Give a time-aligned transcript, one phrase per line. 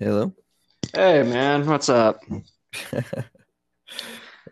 [0.00, 0.32] Hello.
[0.94, 2.24] Hey man, what's up?
[2.94, 3.26] it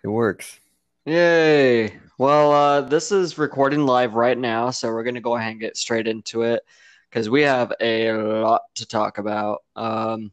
[0.04, 0.60] works.
[1.06, 1.98] Yay.
[2.18, 5.78] Well, uh, this is recording live right now, so we're gonna go ahead and get
[5.78, 6.62] straight into it
[7.08, 9.62] because we have a lot to talk about.
[9.74, 10.32] Um,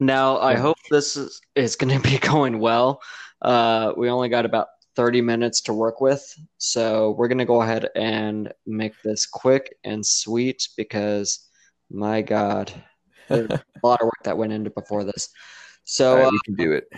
[0.00, 3.00] now, I hope this is, is gonna be going well.
[3.40, 7.88] Uh, we only got about 30 minutes to work with, so we're gonna go ahead
[7.94, 11.46] and make this quick and sweet because,
[11.92, 12.74] my God,
[13.30, 13.50] there's
[13.82, 15.28] a lot of work that went into before this.
[15.84, 16.88] So right, uh, we can do it.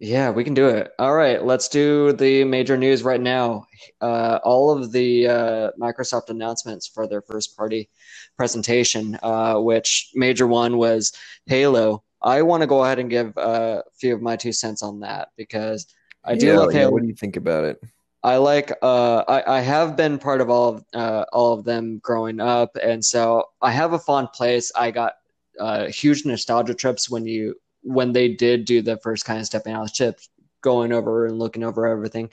[0.00, 0.92] yeah, we can do it.
[1.00, 3.66] All right, let's do the major news right now.
[4.00, 7.88] Uh, all of the uh, Microsoft announcements for their first party
[8.36, 11.12] presentation, uh, which major one was
[11.46, 12.04] Halo.
[12.22, 15.00] I want to go ahead and give uh, a few of my two cents on
[15.00, 15.86] that because
[16.24, 16.92] I do Yeah, love yeah, Halo.
[16.92, 17.80] What do you think about it?
[18.22, 22.00] I like uh I, I have been part of all of uh all of them
[22.02, 24.72] growing up and so I have a fond place.
[24.74, 25.14] I got
[25.60, 29.72] uh huge nostalgia trips when you when they did do the first kind of stepping
[29.72, 30.20] out of the ship,
[30.62, 32.30] going over and looking over everything.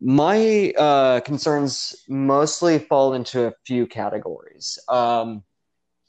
[0.00, 4.78] My uh concerns mostly fall into a few categories.
[4.88, 5.44] Um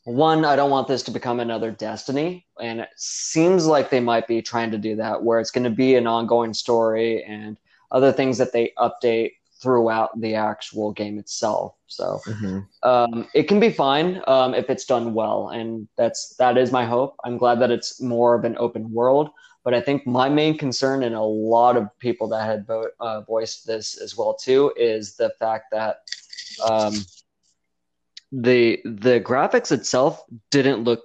[0.06, 4.28] one, I don't want this to become another Destiny, and it seems like they might
[4.28, 7.58] be trying to do that, where it's going to be an ongoing story and
[7.92, 9.32] other things that they update
[9.66, 11.76] throughout the actual game itself.
[11.88, 12.68] So Mhm.
[12.84, 16.86] um, it can be fine um, if it's done well, and that's that is my
[16.86, 17.16] hope.
[17.26, 19.32] I'm glad that it's more of an open world,
[19.66, 23.22] but I think my main concern, and a lot of people that had vo- uh,
[23.22, 25.98] voiced this as well too, is the fact that
[26.66, 27.08] um,
[28.32, 31.04] the the graphics itself didn't look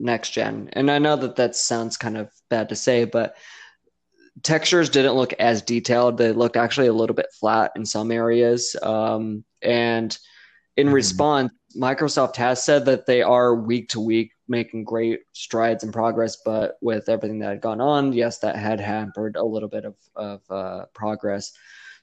[0.00, 3.36] next gen, and I know that that sounds kind of bad to say, but
[4.42, 6.18] textures didn't look as detailed.
[6.18, 8.74] They looked actually a little bit flat in some areas.
[8.82, 10.16] Um, and
[10.76, 10.92] in Mhm.
[10.92, 16.36] response, Microsoft has said that they are week to week making great strides and progress,
[16.44, 19.94] but with everything that had gone on, yes, that had hampered a little bit of,
[20.14, 21.52] of uh, progress.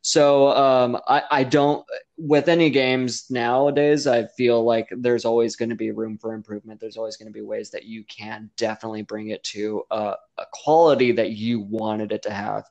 [0.01, 1.85] So um, I, I don't
[2.17, 4.07] with any games nowadays.
[4.07, 6.79] I feel like there's always going to be room for improvement.
[6.79, 10.45] There's always going to be ways that you can definitely bring it to a, a
[10.53, 12.65] quality that you wanted it to have.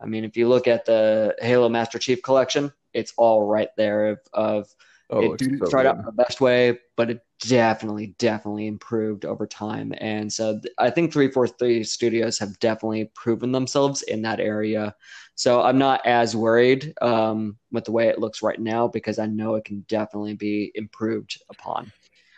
[0.00, 4.08] I mean, if you look at the Halo Master Chief Collection, it's all right there
[4.08, 4.68] of, of
[5.12, 6.06] Oh, it didn't so start out good.
[6.06, 9.92] the best way, but it definitely, definitely improved over time.
[9.98, 14.94] And so th- I think 343 Studios have definitely proven themselves in that area.
[15.34, 19.26] So I'm not as worried um, with the way it looks right now because I
[19.26, 21.92] know it can definitely be improved upon.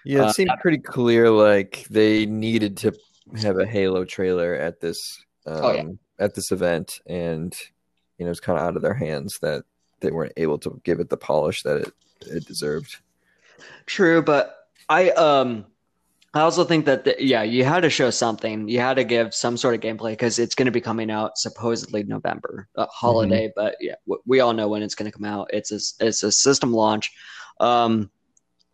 [0.05, 2.93] Yeah, it Uh, seemed pretty clear like they needed to
[3.41, 4.99] have a Halo trailer at this
[5.47, 5.85] um, Oh, yeah.
[6.19, 7.55] at this event, and
[8.19, 9.65] you know it's kind of out of their hands that
[10.01, 11.93] they weren't able to give it the polish that it,
[12.27, 12.97] it deserved.
[13.87, 14.57] True, but
[14.89, 15.67] I um
[16.35, 18.67] I also think that the, yeah, you had to show something.
[18.67, 21.39] You had to give some sort of gameplay because it's going to be coming out
[21.39, 23.53] supposedly November, uh, holiday.
[23.55, 25.49] But yeah, w- we all know when it's going to come out.
[25.53, 27.13] It's a it's a system launch,
[27.61, 28.11] um,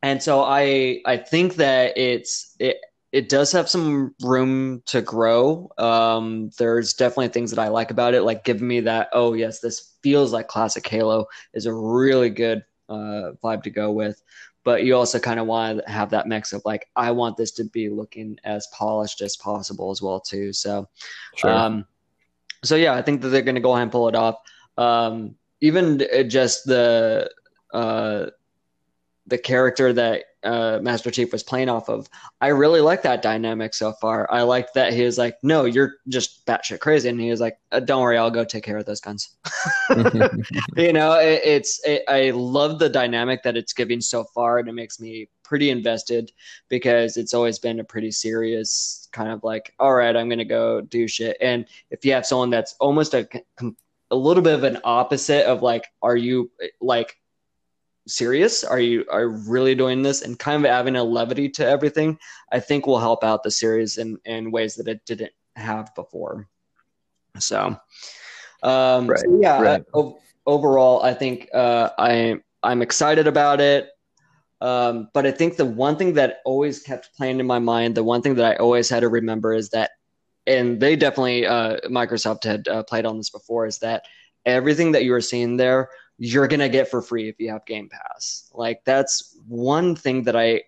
[0.03, 2.79] and so I I think that it's it
[3.13, 5.71] it does have some room to grow.
[5.77, 9.61] Um, there's definitely things that I like about it, like giving me that oh yes,
[9.61, 14.23] this feels like classic Halo is a really good uh, vibe to go with
[14.65, 17.51] but you also kind of want to have that mix of like I want this
[17.53, 20.53] to be looking as polished as possible as well too.
[20.53, 20.89] So,
[21.37, 21.51] Sure.
[21.51, 21.87] um,
[22.63, 24.37] so yeah, I think that they're going to go ahead and pull it off.
[24.77, 27.31] Um, even uh, just the
[27.73, 28.27] uh,
[29.27, 32.09] the character that uh, Master Chief was playing off of,
[32.41, 34.31] I really like that dynamic so far.
[34.31, 37.59] I like that he was like, "No, you're just batshit crazy," and he was like,
[37.73, 39.37] uh, "Don't worry, I'll go take care of those guns."
[40.77, 44.69] you know it, it's it, i love the dynamic that it's giving so far and
[44.69, 46.31] it makes me pretty invested
[46.69, 50.81] because it's always been a pretty serious kind of like all right i'm gonna go
[50.81, 53.29] do shit and if you have someone that's almost a,
[54.11, 56.51] a little bit of an opposite of like are you
[56.81, 57.17] like
[58.11, 58.65] serious?
[58.65, 60.23] Are you are you really doing this?
[60.23, 62.19] And kind of having a levity to everything
[62.53, 66.49] i think will help out the series in in ways that it didn't have before.
[67.39, 67.77] So
[68.63, 69.83] um Right, so yeah right.
[69.95, 73.89] I- o- overall i think uh i i'm excited about it.
[74.61, 78.05] Um but i think the one thing that always kept playing in my mind the
[78.05, 79.91] one thing that i always had to remember is that
[80.47, 84.05] and they definitely uh microsoft had uh, played on this before is that
[84.45, 85.89] everything that you were seeing there
[86.23, 90.37] you're gonna get for free if you have game pass like that's one thing that
[90.37, 90.63] i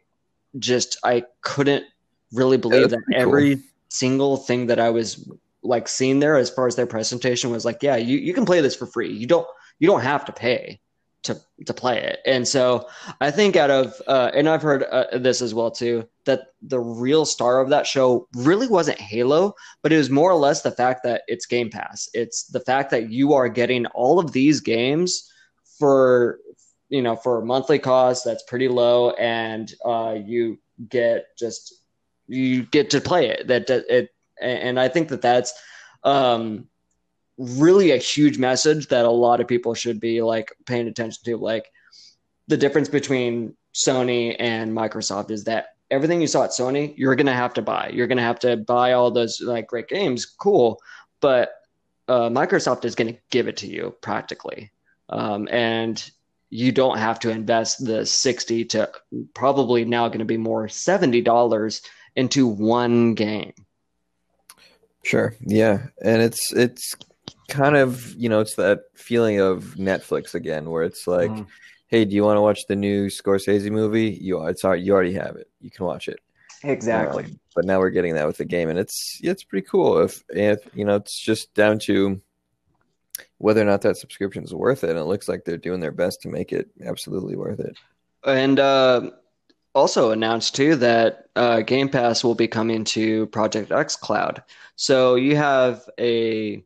[0.59, 1.85] just i couldn't
[2.33, 3.29] really believe that's that pretty cool.
[3.29, 5.31] every single thing that i was
[5.63, 8.63] like seeing there as far as their presentation was like yeah you, you can play
[8.63, 9.47] this for free you don't
[9.79, 10.81] you don't have to pay
[11.23, 12.19] to to play it.
[12.27, 12.89] And so
[13.21, 16.81] I think out of uh, and I've heard uh, this as well too that the
[16.81, 20.71] real star of that show really wasn't Halo, but it was more or less the
[20.71, 22.09] fact that it's Game Pass.
[22.13, 25.32] It's the fact that you are getting all of these games
[25.79, 26.39] for
[26.89, 30.59] you know for a monthly cost that's pretty low, and uh, you
[30.89, 31.75] get just
[32.27, 33.47] you get to play it.
[33.49, 34.11] That it
[34.41, 35.53] and I think that that's
[36.05, 36.69] um,
[37.39, 41.37] really a huge message that a lot of people should be like paying attention to.
[41.37, 41.71] Like
[42.49, 47.35] the difference between Sony and Microsoft is that everything you saw at Sony, you're gonna
[47.35, 47.91] have to buy.
[47.93, 50.81] You're gonna have to buy all those like great games, cool,
[51.21, 51.53] but
[52.09, 54.71] uh, Microsoft is gonna give it to you practically,
[55.13, 56.11] um, and
[56.51, 58.91] you don't have to invest the sixty to
[59.35, 61.83] probably now going to be more seventy dollars
[62.17, 63.53] into one game.
[65.05, 65.35] Sure.
[65.41, 66.95] Yeah, and it's it's
[67.49, 71.47] kind of you know it's that feeling of Netflix again, where it's like, mm.
[71.89, 74.11] hey, do you want to watch the new Scorsese movie?
[74.11, 75.49] You it's already, you already have it.
[75.61, 76.21] You can watch it.
[76.65, 77.25] Exactly.
[77.25, 79.99] Um, but now we're getting that with the game, and it's it's pretty cool.
[79.99, 82.21] If, if you know, it's just down to
[83.43, 84.91] whether or not that subscription is worth it.
[84.91, 87.77] And it looks like they're doing their best to make it absolutely worth it.
[88.25, 89.11] And uh,
[89.75, 94.45] also announced too that uh, Game Pass will be coming to Project xCloud.
[94.77, 96.63] So you have a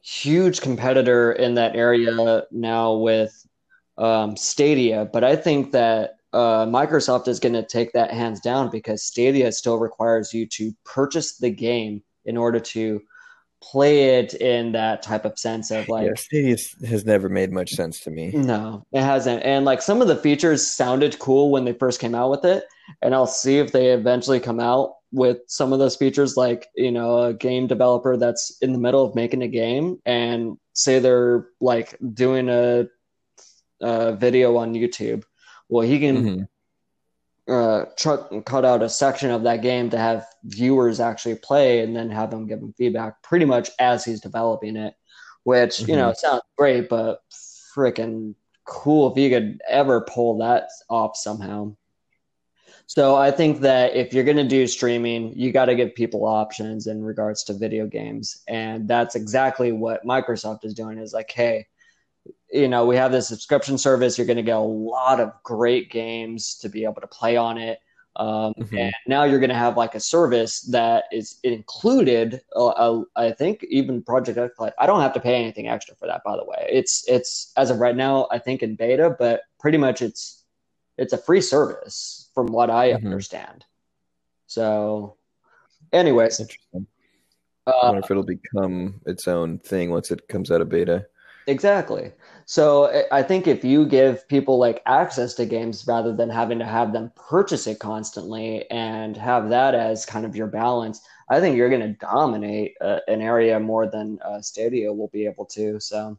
[0.00, 3.46] huge competitor in that area now with
[3.98, 8.70] um, Stadia, but I think that uh, Microsoft is going to take that hands down
[8.70, 13.02] because Stadia still requires you to purchase the game in order to
[13.70, 17.70] play it in that type of sense of like yeah, Stadia has never made much
[17.70, 18.30] sense to me.
[18.32, 19.42] No, it hasn't.
[19.42, 22.64] And like some of the features sounded cool when they first came out with it,
[23.02, 26.90] and I'll see if they eventually come out with some of those features like you
[26.90, 31.46] know a game developer that's in the middle of making a game and say they're
[31.60, 32.86] like doing a,
[33.80, 35.22] a video on youtube
[35.68, 36.42] well he can mm-hmm.
[37.48, 41.94] Uh, tr- cut out a section of that game to have viewers actually play and
[41.94, 44.94] then have them give him feedback pretty much as he's developing it
[45.44, 45.90] which mm-hmm.
[45.90, 46.26] you know mm-hmm.
[46.26, 47.20] sounds great but
[47.76, 48.34] freaking
[48.64, 51.72] cool if you could ever pull that off somehow
[52.88, 56.24] so I think that if you're going to do streaming, you got to give people
[56.24, 60.98] options in regards to video games, and that's exactly what Microsoft is doing.
[60.98, 61.66] Is like, hey,
[62.56, 64.16] you know, we have this subscription service.
[64.16, 67.58] You're going to get a lot of great games to be able to play on
[67.58, 67.80] it.
[68.16, 68.76] Um, mm-hmm.
[68.76, 72.40] And now you're going to have like a service that is included.
[72.54, 76.06] Uh, uh, I think even Project X I don't have to pay anything extra for
[76.06, 76.22] that.
[76.24, 79.76] By the way, it's it's as of right now, I think in beta, but pretty
[79.76, 80.44] much it's
[80.96, 83.04] it's a free service from what I mm-hmm.
[83.04, 83.66] understand.
[84.46, 85.16] So,
[85.92, 86.86] anyways, interesting.
[87.66, 91.06] Uh, I wonder if it'll become its own thing once it comes out of beta.
[91.46, 92.12] Exactly.
[92.44, 96.64] So I think if you give people like access to games rather than having to
[96.64, 101.56] have them purchase it constantly and have that as kind of your balance, I think
[101.56, 105.78] you're going to dominate uh, an area more than uh, Stadia will be able to.
[105.80, 106.18] So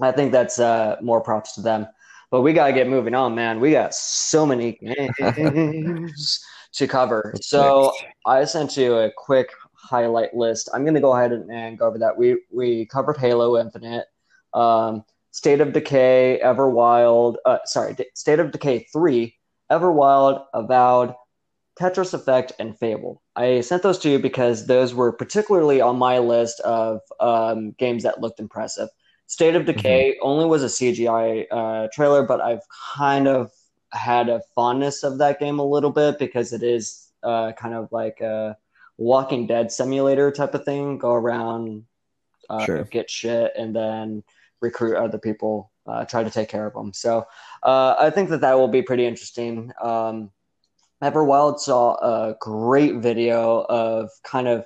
[0.00, 1.86] I think that's uh, more props to them.
[2.30, 3.60] But we got to get moving on, man.
[3.60, 7.34] We got so many games to cover.
[7.42, 7.92] So
[8.24, 10.70] I sent you a quick highlight list.
[10.72, 12.16] I'm going to go ahead and, and, go over that.
[12.16, 14.06] We we covered Halo Infinite,
[14.54, 17.36] um, State of Decay, Everwild.
[17.44, 19.36] Uh, sorry, State of Decay three,
[19.70, 21.14] Everwild, Avowed,
[21.78, 23.22] Tetris Effect, and Fable.
[23.34, 28.02] I sent those to you because those were particularly on my list of um, games
[28.02, 28.88] that looked impressive.
[29.26, 30.28] State of Decay mm-hmm.
[30.28, 32.60] only was a CGI uh, trailer, but I've
[32.94, 33.50] kind of
[33.92, 37.90] had a fondness of that game a little bit because it is uh, kind of
[37.92, 38.56] like a
[38.98, 40.98] Walking Dead simulator type of thing.
[40.98, 41.84] Go around,
[42.50, 42.84] uh, sure.
[42.84, 44.22] get shit, and then
[44.62, 46.92] recruit other people, uh, try to take care of them.
[46.92, 47.26] So
[47.62, 49.72] uh, I think that that will be pretty interesting.
[49.82, 50.30] Um,
[51.02, 54.64] Everwild saw a great video of kind of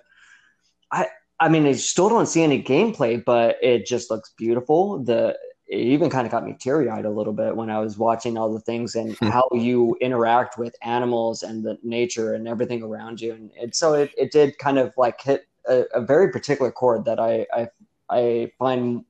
[0.93, 1.07] I
[1.39, 5.03] I mean, I still don't see any gameplay, but it just looks beautiful.
[5.03, 5.37] The
[5.69, 8.39] it even kind of got me teary eyed a little bit when I was watching
[8.39, 9.27] all the things and hmm.
[9.27, 13.33] how you interact with animals and the nature and everything around you.
[13.33, 17.05] And it, so it, it did kind of like hit a, a very particular chord
[17.07, 17.69] that I, I,
[18.09, 19.05] I find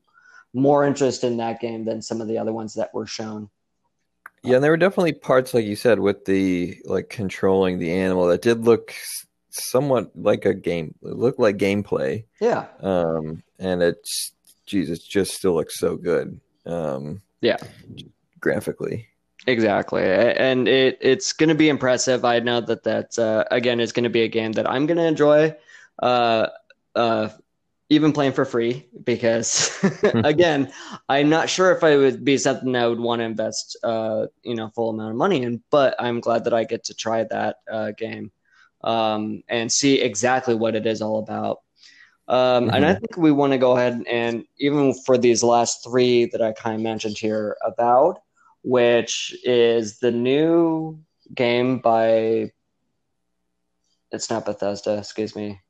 [0.56, 3.50] more interest in that game than some of the other ones that were shown.
[4.42, 8.26] Yeah, and there were definitely parts, like you said, with the like controlling the animal
[8.28, 8.94] that did look
[9.50, 10.94] somewhat like a game.
[11.02, 12.24] It looked like gameplay.
[12.40, 12.66] Yeah.
[12.80, 14.32] Um, and it's
[14.66, 16.40] Jesus just still looks so good.
[16.64, 17.56] Um, yeah.
[18.40, 19.08] Graphically.
[19.48, 22.24] Exactly, and it it's going to be impressive.
[22.24, 24.96] I know that that uh, again is going to be a game that I'm going
[24.96, 25.54] to enjoy.
[26.02, 26.48] Uh,
[26.96, 27.28] uh,
[27.88, 29.70] even playing for free because
[30.14, 30.72] again
[31.08, 34.54] i'm not sure if i would be something i would want to invest uh, you
[34.54, 37.56] know full amount of money in but i'm glad that i get to try that
[37.70, 38.30] uh, game
[38.84, 41.58] um, and see exactly what it is all about
[42.28, 42.74] um, mm-hmm.
[42.74, 43.00] and i mm-hmm.
[43.00, 46.74] think we want to go ahead and even for these last three that i kind
[46.76, 48.20] of mentioned here about
[48.62, 50.98] which is the new
[51.34, 52.50] game by
[54.10, 55.60] it's not bethesda excuse me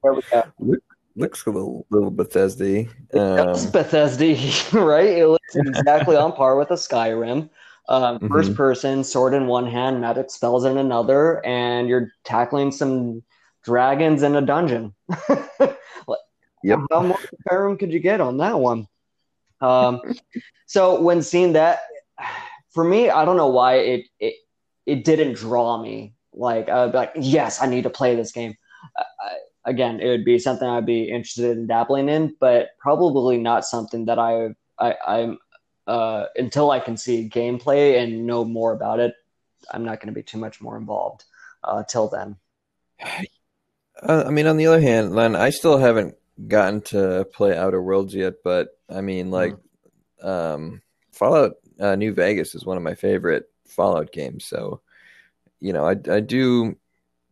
[0.00, 0.76] where we go
[1.16, 2.86] looks a little, little Bethesda.
[3.14, 4.34] Um, Bethesda,
[4.78, 5.18] right?
[5.18, 7.48] It looks exactly on par with a Skyrim.
[7.88, 8.28] Um, mm-hmm.
[8.28, 13.22] First person, sword in one hand, magic spells in another, and you're tackling some
[13.62, 14.94] dragons in a dungeon.
[16.62, 16.78] yep.
[16.90, 17.18] How more
[17.48, 18.88] Skyrim could you get on that one?
[19.60, 20.00] Um,
[20.66, 21.80] so when seeing that,
[22.70, 24.34] for me, I don't know why it it
[24.86, 26.14] it didn't draw me.
[26.32, 28.56] Like I'd be like, yes, I need to play this game.
[28.96, 29.04] I,
[29.64, 34.04] again, it would be something I'd be interested in dabbling in, but probably not something
[34.06, 35.38] that I, I I'm
[35.86, 39.14] uh, until I can see gameplay and know more about it.
[39.70, 41.24] I'm not going to be too much more involved
[41.62, 42.36] uh, till then.
[44.02, 46.16] Uh, I mean, on the other hand, Len, I still haven't
[46.48, 49.54] gotten to play Outer Worlds yet, but I mean, like,
[50.22, 50.28] mm.
[50.28, 54.44] um, Fallout uh, New Vegas is one of my favorite Fallout games.
[54.44, 54.80] So,
[55.60, 56.76] you know, I, I do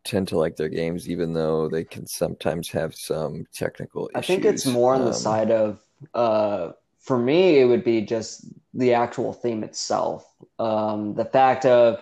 [0.04, 4.24] tend to like their games, even though they can sometimes have some technical issues.
[4.24, 5.80] I think it's more on um, the side of,
[6.14, 10.26] uh, for me, it would be just the actual theme itself.
[10.58, 12.00] Um, the fact of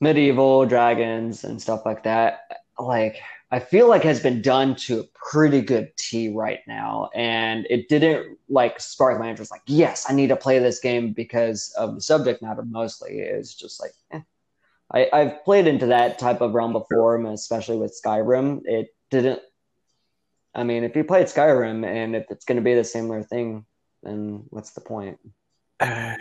[0.00, 2.40] medieval dragons and stuff like that,
[2.78, 3.18] like,
[3.50, 7.10] I feel like has been done to a pretty good T right now.
[7.14, 11.12] And it didn't like spark my interest, like, yes, I need to play this game
[11.12, 13.20] because of the subject matter mostly.
[13.20, 14.20] It's just like, eh,
[14.92, 18.62] I, I've played into that type of realm before, especially with Skyrim.
[18.64, 19.40] It didn't.
[20.54, 23.66] I mean, if you played Skyrim and if it's going to be the similar thing,
[24.02, 25.18] then what's the point?
[25.80, 26.14] Uh,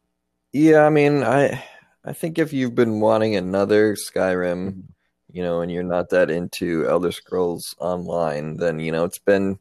[0.52, 1.64] yeah, I mean, I
[2.04, 4.80] I think if you've been wanting another Skyrim, mm-hmm.
[5.32, 9.58] you know, and you're not that into Elder Scrolls Online, then you know it's been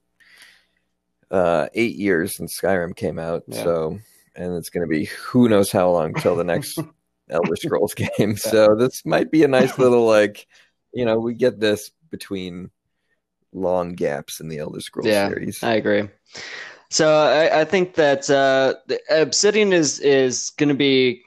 [1.31, 3.43] uh, eight years since Skyrim came out.
[3.47, 3.63] Yeah.
[3.63, 3.99] So,
[4.35, 6.77] and it's going to be who knows how long till the next
[7.29, 8.35] Elder Scrolls game.
[8.35, 10.47] So this might be a nice little like,
[10.93, 12.71] you know, we get this between
[13.53, 15.63] long gaps in the Elder Scrolls yeah, series.
[15.63, 16.09] I agree.
[16.91, 18.73] So I, I think that uh,
[19.11, 21.23] Obsidian is is going to be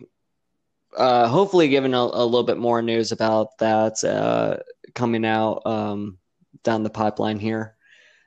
[0.97, 4.59] uh, hopefully given a, a, little bit more news about that uh,
[4.95, 6.19] coming out um,
[6.65, 7.77] down the pipeline here.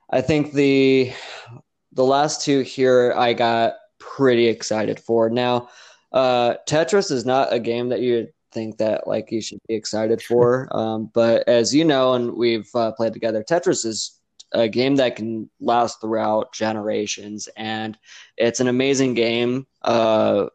[0.09, 1.11] I think the
[1.91, 5.29] the last two here I got pretty excited for.
[5.29, 5.69] Now
[6.15, 10.21] uh, Tetris is not a game that you think that like you should be excited
[10.21, 10.69] for.
[10.71, 14.17] Um, but as you know, and we've uh, played together, Tetris is
[14.53, 17.97] a game that can last throughout generations, and
[18.37, 20.45] it's an amazing game, uh,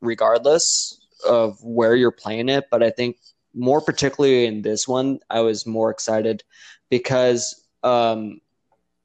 [0.00, 0.96] regardless
[1.28, 2.66] of where you're playing it.
[2.70, 3.16] But I think
[3.54, 6.44] more particularly in this one, I was more excited
[6.90, 8.40] because um,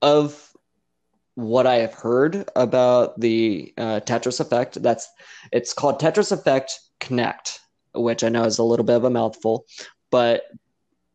[0.03, 0.52] of
[1.35, 4.81] what I have heard about the uh, Tetris Effect.
[4.81, 5.07] That's
[5.51, 7.59] it's called Tetris Effect Connect,
[7.93, 9.65] which I know is a little bit of a mouthful,
[10.11, 10.43] but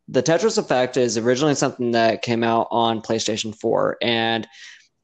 [0.07, 4.47] the Tetris Effect is originally something that came out on PlayStation 4 and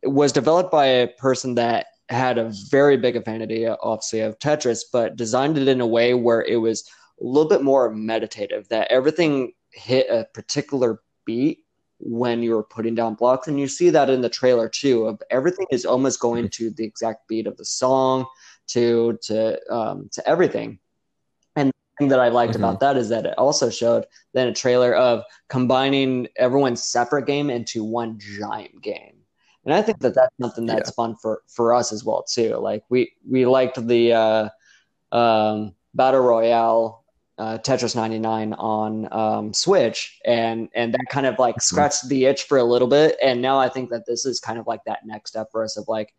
[0.03, 5.15] was developed by a person that had a very big affinity, obviously, of Tetris, but
[5.15, 6.87] designed it in a way where it was
[7.21, 11.64] a little bit more meditative, that everything hit a particular beat
[11.99, 15.65] when you're putting down blocks and you see that in the trailer too of everything
[15.71, 18.25] is almost going to the exact beat of the song
[18.67, 20.77] to to um, to everything
[21.55, 22.63] and the thing that i liked mm-hmm.
[22.63, 27.49] about that is that it also showed then a trailer of combining everyone's separate game
[27.49, 29.15] into one giant game
[29.63, 30.95] and i think that that's something that's yeah.
[30.95, 34.49] fun for for us as well too like we we liked the uh
[35.15, 37.04] um battle royale
[37.37, 41.61] uh, Tetris 99 on um, Switch, and and that kind of like mm-hmm.
[41.61, 43.17] scratched the itch for a little bit.
[43.21, 45.77] And now I think that this is kind of like that next step for us
[45.77, 46.13] of like,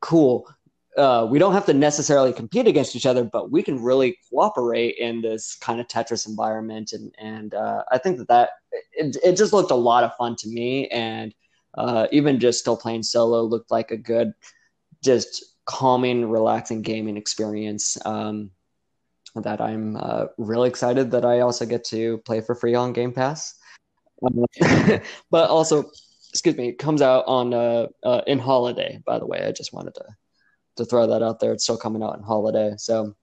[0.00, 0.48] cool.
[0.96, 4.94] Uh, we don't have to necessarily compete against each other, but we can really cooperate
[4.98, 6.92] in this kind of Tetris environment.
[6.92, 8.50] And and uh, I think that that
[8.92, 11.34] it, it just looked a lot of fun to me, and
[11.74, 14.32] uh, even just still playing solo looked like a good,
[15.02, 17.98] just calming, relaxing gaming experience.
[18.04, 18.50] Um,
[19.34, 23.12] that I'm uh, really excited that I also get to play for free on Game
[23.12, 23.54] Pass.
[24.22, 24.44] Um,
[25.30, 25.90] but also,
[26.30, 29.00] excuse me, it comes out on uh, uh, in holiday.
[29.04, 30.04] By the way, I just wanted to
[30.76, 31.52] to throw that out there.
[31.52, 33.14] It's still coming out in holiday, so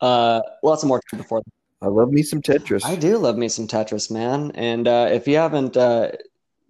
[0.00, 1.42] uh, lots of more time before.
[1.80, 2.84] I love me some Tetris.
[2.84, 4.50] I do love me some Tetris, man.
[4.54, 6.10] And uh, if you haven't uh,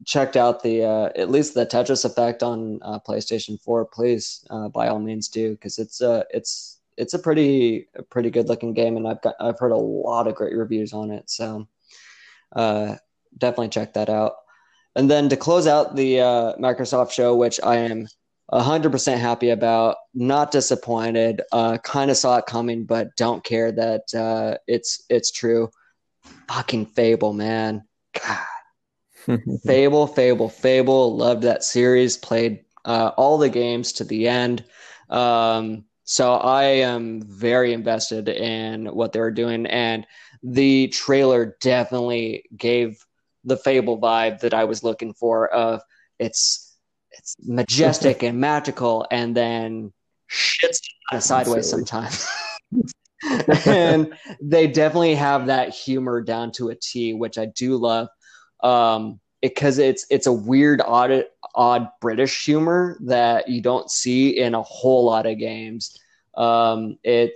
[0.04, 4.68] checked out the uh, at least the Tetris Effect on uh, PlayStation 4, please uh,
[4.68, 8.74] by all means do because it's uh, it's it's a pretty a pretty good looking
[8.74, 11.30] game, and I've got I've heard a lot of great reviews on it.
[11.30, 11.68] So
[12.54, 12.96] uh,
[13.36, 14.32] definitely check that out.
[14.96, 18.08] And then to close out the uh, Microsoft show, which I am
[18.52, 24.14] 100% happy about, not disappointed, uh, kind of saw it coming, but don't care that
[24.14, 25.70] uh, it's it's true.
[26.48, 27.84] Fucking Fable, man.
[28.14, 29.38] God.
[29.64, 31.16] Fable, Fable, Fable.
[31.16, 32.16] Loved that series.
[32.16, 34.64] Played uh, all the games to the end.
[35.10, 40.06] Um, so I am very invested in what they were doing, and
[40.42, 43.04] the trailer definitely gave
[43.44, 45.48] the Fable vibe that I was looking for.
[45.48, 45.82] Of
[46.18, 46.78] it's
[47.10, 49.92] it's majestic and magical, and then
[50.28, 50.80] shit's
[51.18, 52.26] sideways sometimes.
[53.66, 58.08] and they definitely have that humor down to a T, which I do love.
[58.62, 64.54] Um, because it's it's a weird odd odd British humor that you don't see in
[64.54, 65.98] a whole lot of games.
[66.36, 67.32] Um, it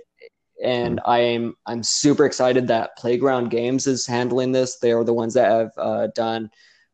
[0.63, 1.09] and hmm.
[1.09, 4.77] I'm I'm super excited that Playground Games is handling this.
[4.79, 6.49] They are the ones that have uh, done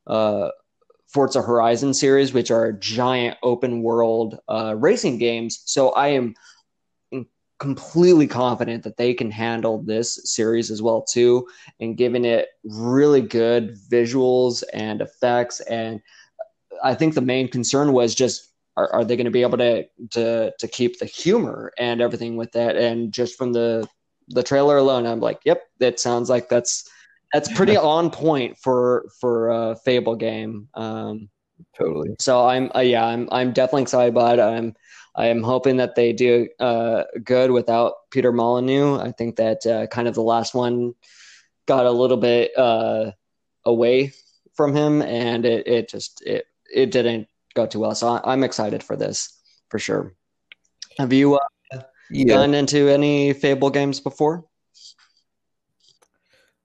[0.08, 0.50] uh,
[1.08, 5.62] Forza Horizon series, which are giant open world uh, racing games.
[5.66, 6.36] So I am
[7.60, 11.48] completely confident that they can handle this series as well too
[11.80, 15.60] and giving it really good visuals and effects.
[15.62, 16.02] And
[16.84, 19.86] i think the main concern was just are, are they going to be able to
[20.12, 22.78] to to keep the humor and everything with that?
[22.78, 23.88] And just from the
[24.30, 26.88] the trailer alone i'm like yep that sounds like that's
[27.34, 30.68] that's pretty on point for for a fable game.
[30.76, 31.30] Um
[31.78, 32.16] totally.
[32.20, 34.42] so i'm uh, yeah i'm i'm definitely excited about it.
[34.42, 34.76] I'm
[35.20, 39.00] I am hoping that they do uh, good without Peter Molyneux.
[39.00, 40.94] I think that uh, kind of the last one
[41.68, 43.12] got a little bit uh,
[43.66, 44.14] away
[44.56, 47.94] from him, and it, it just it it didn't go too well.
[47.96, 50.14] So I, am excited for this for sure.
[50.98, 52.36] Have you uh, yeah.
[52.36, 54.46] gone into any Fable games before?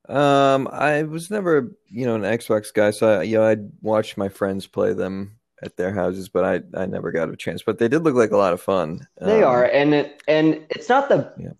[0.08, 4.16] Um, I was never, you know, an Xbox guy, so I, you know, I'd watch
[4.16, 7.62] my friends play them at their houses, but I I never got a chance.
[7.62, 9.06] But they did look like a lot of fun.
[9.20, 11.52] They um, are, and it and it's not the yeah.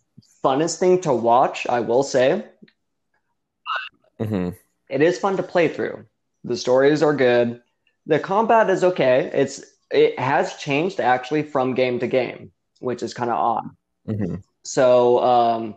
[0.45, 2.45] funnest thing to watch, I will say.
[4.21, 4.51] Mm-hmm.
[4.89, 6.05] It is fun to play through.
[6.45, 7.63] The stories are good.
[8.07, 9.31] The combat is okay.
[9.33, 13.71] It's it has changed actually from game to game, which is kind of odd.
[14.09, 14.37] Mm-hmm.
[14.63, 15.77] So, um,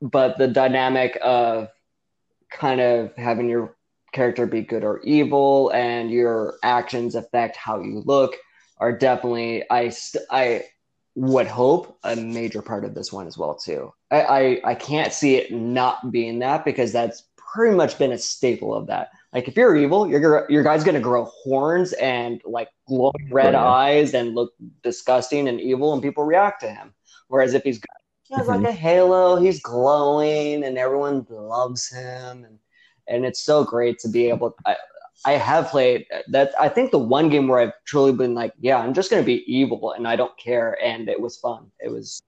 [0.00, 1.68] but the dynamic of
[2.50, 3.74] kind of having your
[4.12, 8.36] character be good or evil and your actions affect how you look
[8.78, 10.64] are definitely I st- I
[11.14, 13.92] would hope a major part of this one as well too.
[14.10, 18.18] I, I I can't see it not being that because that's pretty much been a
[18.18, 19.10] staple of that.
[19.32, 23.58] Like if you're evil, your your guy's gonna grow horns and like glowing red oh,
[23.58, 23.66] yeah.
[23.66, 26.94] eyes and look disgusting and evil, and people react to him.
[27.26, 27.80] Whereas if he's
[28.22, 28.62] he has mm-hmm.
[28.62, 32.58] like a halo, he's glowing and everyone loves him and
[33.08, 34.56] and it's so great to be able.
[34.66, 34.76] I,
[35.24, 36.52] I have played that.
[36.58, 39.26] I think the one game where I've truly been like, yeah, I'm just going to
[39.26, 41.70] be evil and I don't care, and it was fun.
[41.80, 42.22] It was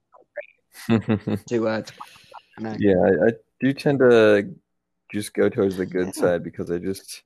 [0.88, 4.54] great to, uh, to yeah, I, I, do tend to
[5.12, 7.22] just go towards the good side because I just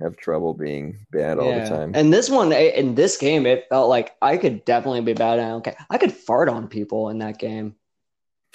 [0.00, 1.64] have trouble being bad all yeah.
[1.64, 1.92] the time.
[1.94, 5.38] And this one, in this game, it felt like I could definitely be bad.
[5.38, 7.76] And okay, I could fart on people in that game.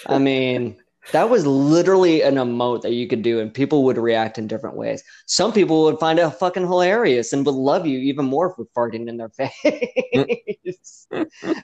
[0.06, 0.76] I mean,
[1.12, 4.76] that was literally an emote that you could do, and people would react in different
[4.76, 5.02] ways.
[5.26, 9.08] Some people would find it fucking hilarious and would love you even more for farting
[9.08, 11.06] in their face.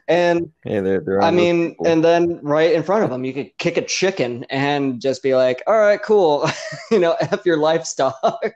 [0.09, 1.88] and hey, they're, they're I mean, people.
[1.88, 5.35] and then right in front of them, you could kick a chicken and just be
[5.35, 6.48] like, "All right, cool,"
[6.90, 8.55] you know, f your livestock.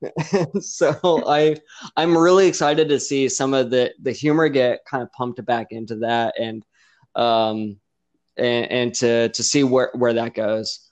[0.60, 1.56] so I
[1.96, 5.68] I'm really excited to see some of the the humor get kind of pumped back
[5.70, 6.64] into that and
[7.16, 7.76] um
[8.36, 10.88] and, and to to see where where that goes.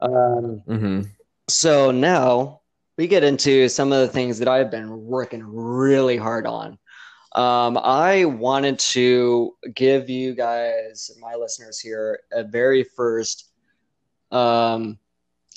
[0.00, 1.02] Um, mm-hmm.
[1.48, 2.60] So now
[2.96, 6.78] we get into some of the things that I've been working really hard on.
[7.34, 13.50] Um, I wanted to give you guys, my listeners here, a very first,
[14.30, 14.98] um,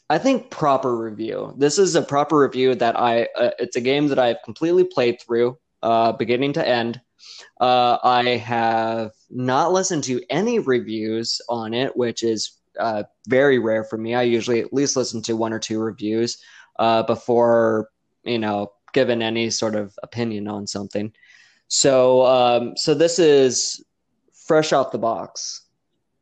[0.09, 1.53] I think, proper review.
[1.57, 5.21] This is a proper review that I, uh, it's a game that I've completely played
[5.21, 6.99] through, uh, beginning to end.
[7.61, 13.83] Uh, I have not listened to any reviews on it, which is uh, very rare
[13.83, 14.15] for me.
[14.15, 16.41] I usually at least listen to one or two reviews
[16.79, 17.89] uh, before
[18.23, 21.11] you know giving any sort of opinion on something.
[21.67, 23.83] So, um, so this is
[24.33, 25.65] fresh out the box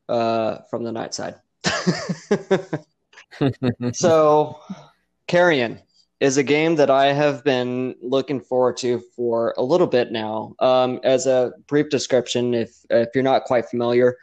[0.09, 1.35] uh, from the night side.
[3.93, 4.59] so,
[5.27, 5.79] Carrion,
[6.19, 10.55] is a game that I have been looking forward to for a little bit now.
[10.59, 14.17] Um, as a brief description, if if you're not quite familiar,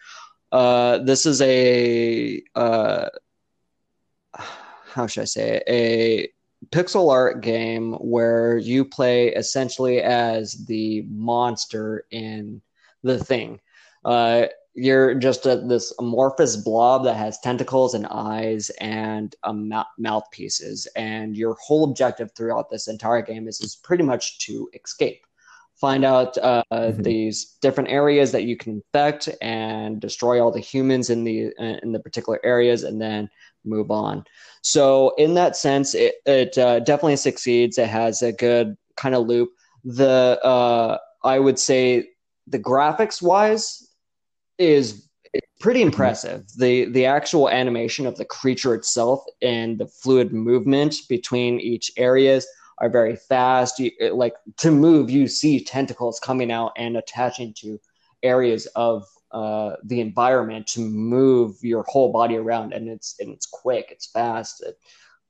[0.52, 3.08] uh, this is a uh,
[4.34, 5.64] how should I say it?
[5.68, 6.28] a
[6.68, 12.62] pixel art game where you play essentially as the monster in
[13.02, 13.60] the thing.
[14.04, 20.86] Uh, you're just a, this amorphous blob that has tentacles and eyes and um, mouthpieces,
[20.96, 25.26] and your whole objective throughout this entire game is, is pretty much to escape.
[25.74, 27.02] Find out uh, mm-hmm.
[27.02, 31.92] these different areas that you can infect and destroy all the humans in the in
[31.92, 33.28] the particular areas, and then
[33.64, 34.24] move on.
[34.62, 37.78] So in that sense, it, it uh, definitely succeeds.
[37.78, 39.50] It has a good kind of loop.
[39.84, 42.10] The uh, I would say
[42.46, 43.88] the graphics wise
[44.58, 45.08] is
[45.60, 45.88] pretty mm-hmm.
[45.88, 46.44] impressive.
[46.56, 52.46] The the actual animation of the creature itself and the fluid movement between each areas
[52.78, 53.78] are very fast.
[53.78, 57.80] You, like to move, you see tentacles coming out and attaching to
[58.22, 63.46] areas of uh, the environment to move your whole body around, and it's and it's
[63.46, 64.62] quick, it's fast.
[64.62, 64.78] It,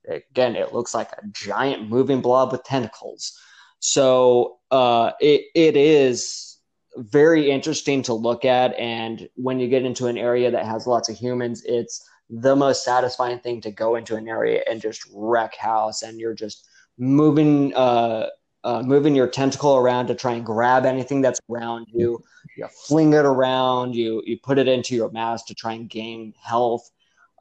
[0.08, 3.38] again, it looks like a giant moving blob with tentacles.
[3.78, 6.51] So uh, it it is
[6.96, 11.08] very interesting to look at, and when you get into an area that has lots
[11.08, 15.54] of humans, it's the most satisfying thing to go into an area and just wreck
[15.56, 17.74] house, and you're just moving.
[17.74, 18.28] Uh,
[18.64, 22.22] uh, moving your tentacle around to try and grab anything that's around you.
[22.56, 23.96] You fling it around.
[23.96, 26.88] You you put it into your mask to try and gain health.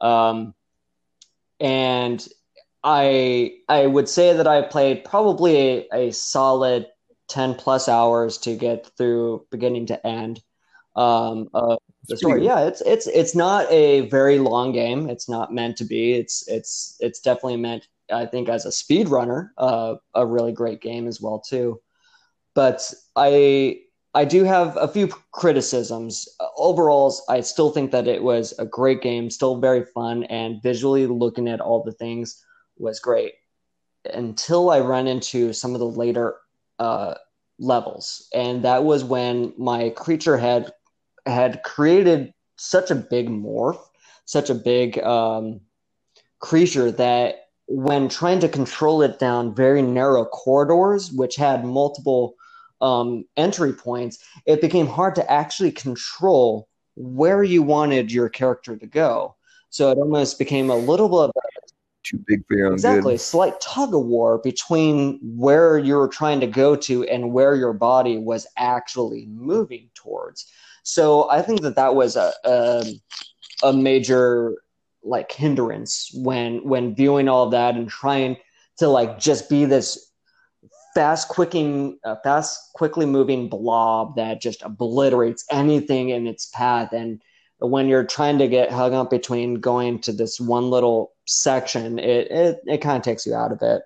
[0.00, 0.52] Um,
[1.60, 2.26] and
[2.82, 6.88] I I would say that I played probably a, a, solid
[7.32, 10.42] ten plus hours to get through beginning to end.
[10.94, 12.44] Um, of the story.
[12.44, 15.08] Yeah, it's it's it's not a very long game.
[15.08, 16.12] It's not meant to be.
[16.12, 20.82] It's it's it's definitely meant I think as a speed runner, uh, a really great
[20.82, 21.80] game as well too.
[22.54, 23.80] But I
[24.14, 26.28] I do have a few criticisms.
[26.58, 31.06] Overall, I still think that it was a great game, still very fun, and visually
[31.06, 32.44] looking at all the things
[32.76, 33.32] was great.
[34.12, 36.36] Until I run into some of the later
[36.78, 37.14] uh,
[37.58, 40.72] levels, and that was when my creature had
[41.26, 43.80] had created such a big morph,
[44.24, 45.60] such a big um,
[46.40, 52.34] creature that when trying to control it down very narrow corridors, which had multiple
[52.80, 58.86] um, entry points, it became hard to actually control where you wanted your character to
[58.86, 59.34] go.
[59.70, 61.61] So it almost became a little bit of a,
[62.12, 63.20] too big for your own exactly good.
[63.20, 67.72] slight tug of war between where you were trying to go to and where your
[67.72, 70.46] body was actually moving towards.
[70.84, 72.84] So I think that that was a a,
[73.64, 74.56] a major
[75.02, 78.36] like hindrance when when viewing all that and trying
[78.78, 80.12] to like just be this
[80.94, 87.20] fast quicking uh, fast quickly moving blob that just obliterates anything in its path and
[87.62, 92.30] when you're trying to get hung up between going to this one little section it
[92.30, 93.82] it, it kind of takes you out of it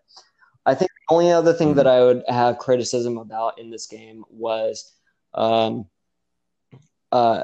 [0.64, 4.24] i think the only other thing that i would have criticism about in this game
[4.30, 4.92] was
[5.34, 5.86] um
[7.12, 7.42] uh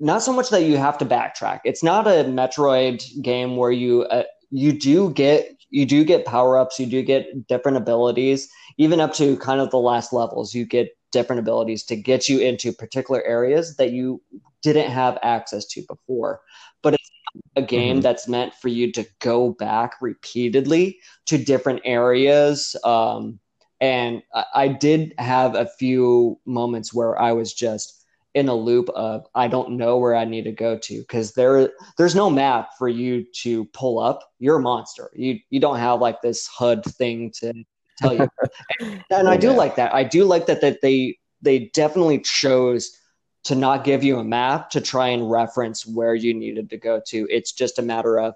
[0.00, 1.60] not so much that you have to backtrack.
[1.64, 6.56] It's not a Metroid game where you uh, you do get you do get power
[6.56, 10.54] ups, you do get different abilities, even up to kind of the last levels.
[10.54, 14.22] You get different abilities to get you into particular areas that you
[14.62, 16.40] didn't have access to before.
[16.82, 17.10] But it's
[17.56, 18.02] a game mm-hmm.
[18.02, 22.76] that's meant for you to go back repeatedly to different areas.
[22.84, 23.38] Um,
[23.80, 27.98] and I, I did have a few moments where I was just
[28.34, 31.70] in a loop of I don't know where I need to go to because there
[31.96, 34.20] there's no map for you to pull up.
[34.38, 35.10] You're a monster.
[35.14, 37.52] You you don't have like this HUD thing to
[37.98, 38.28] tell you.
[38.80, 39.94] and, and I do like that.
[39.94, 42.96] I do like that that they they definitely chose
[43.44, 47.00] to not give you a map to try and reference where you needed to go
[47.06, 47.26] to.
[47.30, 48.34] It's just a matter of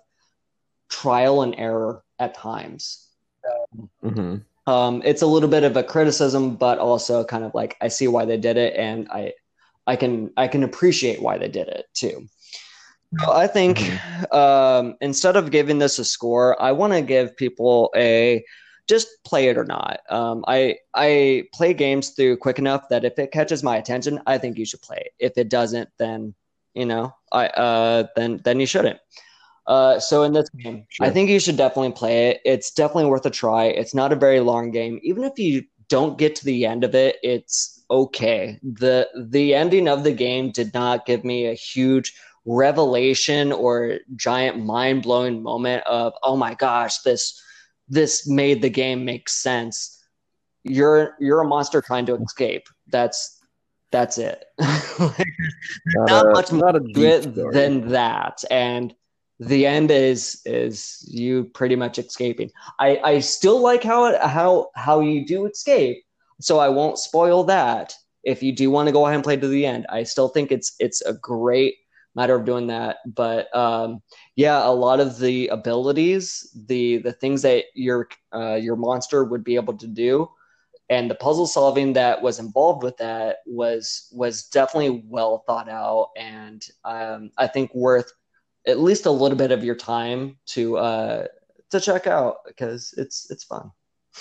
[0.88, 3.08] trial and error at times.
[4.04, 4.36] mm-hmm.
[4.72, 8.08] um, it's a little bit of a criticism, but also kind of like I see
[8.08, 9.32] why they did it, and I
[9.86, 12.28] I can I can appreciate why they did it too.
[13.18, 14.34] So I think mm-hmm.
[14.34, 18.44] um, instead of giving this a score, I want to give people a
[18.88, 20.00] just play it or not.
[20.10, 24.38] Um, I I play games through quick enough that if it catches my attention, I
[24.38, 25.12] think you should play it.
[25.18, 26.34] If it doesn't, then
[26.74, 28.98] you know I uh, then then you shouldn't.
[29.66, 31.06] Uh, so in this game, sure.
[31.06, 32.40] I think you should definitely play it.
[32.44, 33.66] It's definitely worth a try.
[33.66, 34.98] It's not a very long game.
[35.02, 38.58] Even if you don't get to the end of it, it's okay.
[38.62, 42.14] The the ending of the game did not give me a huge
[42.44, 47.40] revelation or giant mind-blowing moment of oh my gosh, this
[47.92, 50.02] this made the game make sense.
[50.64, 52.66] You're you're a monster trying to escape.
[52.88, 53.38] That's
[53.90, 54.46] that's it.
[54.58, 55.28] like,
[55.86, 58.42] not, uh, not a, much more than that.
[58.50, 58.94] And
[59.38, 62.50] the end is is you pretty much escaping.
[62.80, 66.02] I I still like how it how how you do escape,
[66.40, 67.92] so I won't spoil that.
[68.24, 70.50] If you do want to go ahead and play to the end, I still think
[70.50, 71.74] it's it's a great
[72.14, 72.98] matter of doing that.
[73.06, 74.02] But um,
[74.36, 79.44] yeah, a lot of the abilities, the the things that your uh, your monster would
[79.44, 80.28] be able to do,
[80.88, 86.10] and the puzzle solving that was involved with that was was definitely well thought out,
[86.16, 88.12] and um, I think worth
[88.66, 91.26] at least a little bit of your time to uh,
[91.70, 93.70] to check out because it's it's fun.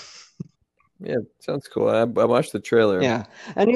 [1.04, 1.90] Yeah, sounds cool.
[1.90, 3.02] I, I watched the trailer.
[3.02, 3.26] Yeah,
[3.56, 3.72] and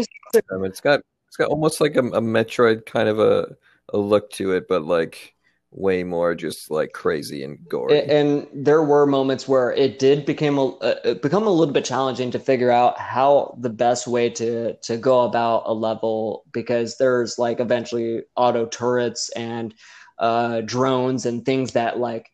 [0.51, 3.55] um, it's got it's got almost like a, a Metroid kind of a
[3.93, 5.35] a look to it, but like
[5.71, 8.01] way more just like crazy and gory.
[8.01, 12.31] And there were moments where it did become a uh, become a little bit challenging
[12.31, 17.37] to figure out how the best way to to go about a level because there's
[17.37, 19.73] like eventually auto turrets and
[20.19, 22.29] uh, drones and things that like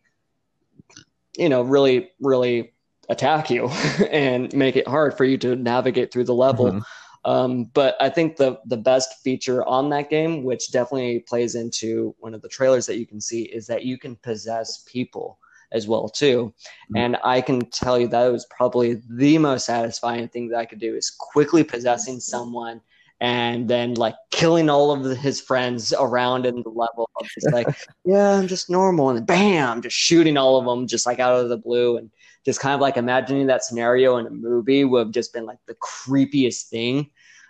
[1.38, 2.72] you know really really
[3.10, 3.68] attack you
[4.12, 6.68] and make it hard for you to navigate through the level.
[6.68, 6.80] Mm-hmm.
[7.24, 12.16] Um, but I think the the best feature on that game, which definitely plays into
[12.20, 15.38] one of the trailers that you can see, is that you can possess people
[15.72, 16.54] as well too.
[16.56, 16.98] Mm-hmm.
[16.98, 20.80] And I can tell you that was probably the most satisfying thing that I could
[20.80, 22.82] do is quickly possessing someone
[23.22, 27.68] and then like killing all of his friends around in the level of just like,
[28.04, 31.50] yeah, I'm just normal, and bam, just shooting all of them just like out of
[31.50, 32.10] the blue, and
[32.46, 35.60] just kind of like imagining that scenario in a movie would have just been like
[35.68, 37.10] the creepiest thing.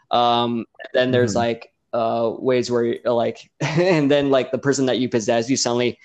[0.10, 1.39] Um, then there's mm-hmm.
[1.39, 5.99] like uh, ways where like, and then like the person that you possess, you suddenly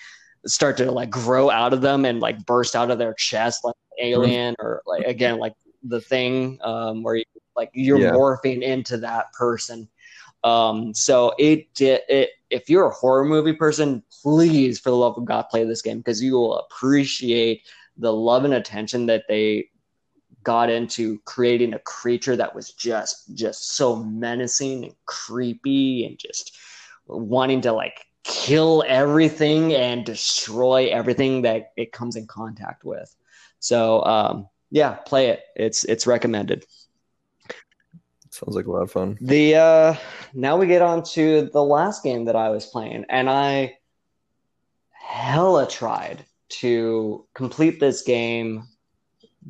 [0.46, 3.74] start to like grow out of them and like burst out of their chest like
[4.00, 4.66] alien mm-hmm.
[4.66, 7.24] or like again like the thing um, where you
[7.56, 8.10] like you're yeah.
[8.10, 9.88] morphing into that person.
[10.44, 12.30] Um, so it did it.
[12.50, 15.98] If you're a horror movie person, please, for the love of God, play this game
[15.98, 17.62] because you will appreciate
[17.98, 19.68] the love and attention that they
[20.42, 26.56] got into creating a creature that was just just so menacing and creepy and just
[27.06, 33.14] wanting to like kill everything and destroy everything that it comes in contact with.
[33.58, 35.40] So um, yeah, play it.
[35.56, 36.64] It's it's recommended.
[38.30, 39.16] Sounds like a lot of fun.
[39.20, 39.94] The uh
[40.34, 43.78] now we get on to the last game that I was playing, and I
[44.92, 48.64] hella tried to complete this game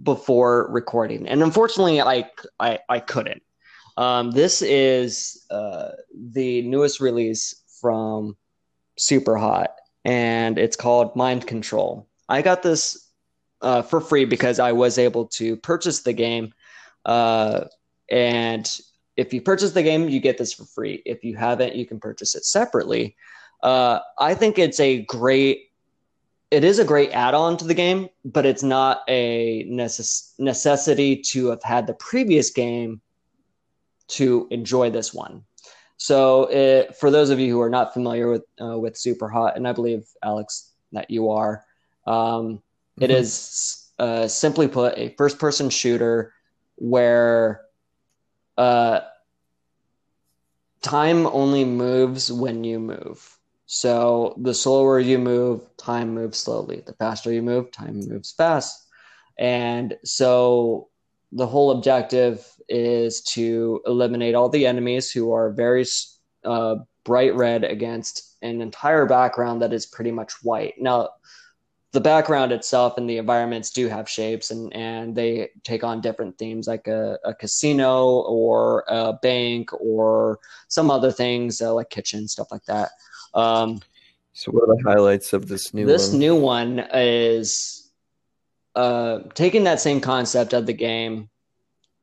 [0.02, 3.42] before recording, and unfortunately, I I, I couldn't.
[3.96, 8.36] Um, this is uh, the newest release from
[8.98, 9.68] Superhot,
[10.04, 12.06] and it's called Mind Control.
[12.28, 13.10] I got this
[13.62, 16.52] uh, for free because I was able to purchase the game
[17.06, 17.64] uh,
[18.10, 18.68] and
[19.16, 21.02] if you purchase the game, you get this for free.
[21.06, 23.16] If you haven't, you can purchase it separately.
[23.62, 25.70] Uh, I think it's a great.
[26.50, 31.48] It is a great add-on to the game, but it's not a necess- necessity to
[31.48, 33.00] have had the previous game
[34.08, 35.42] to enjoy this one.
[35.96, 39.66] So, it, for those of you who are not familiar with uh, with Superhot, and
[39.66, 41.64] I believe Alex that you are,
[42.06, 43.04] um, mm-hmm.
[43.04, 46.34] it is uh, simply put a first-person shooter
[46.76, 47.62] where
[48.58, 49.00] uh,
[50.82, 53.35] time only moves when you move.
[53.66, 56.82] So the slower you move, time moves slowly.
[56.86, 58.86] The faster you move, time moves fast.
[59.38, 60.88] And so
[61.32, 65.84] the whole objective is to eliminate all the enemies who are very
[66.44, 70.74] uh, bright red against an entire background that is pretty much white.
[70.78, 71.10] Now,
[71.92, 76.36] the background itself and the environments do have shapes and, and they take on different
[76.36, 82.28] themes like a, a casino or a bank or some other things uh, like kitchen
[82.28, 82.90] stuff like that
[83.36, 83.80] um,
[84.32, 86.18] so what are the highlights of this new this one?
[86.18, 87.90] new one is
[88.74, 91.28] uh, taking that same concept of the game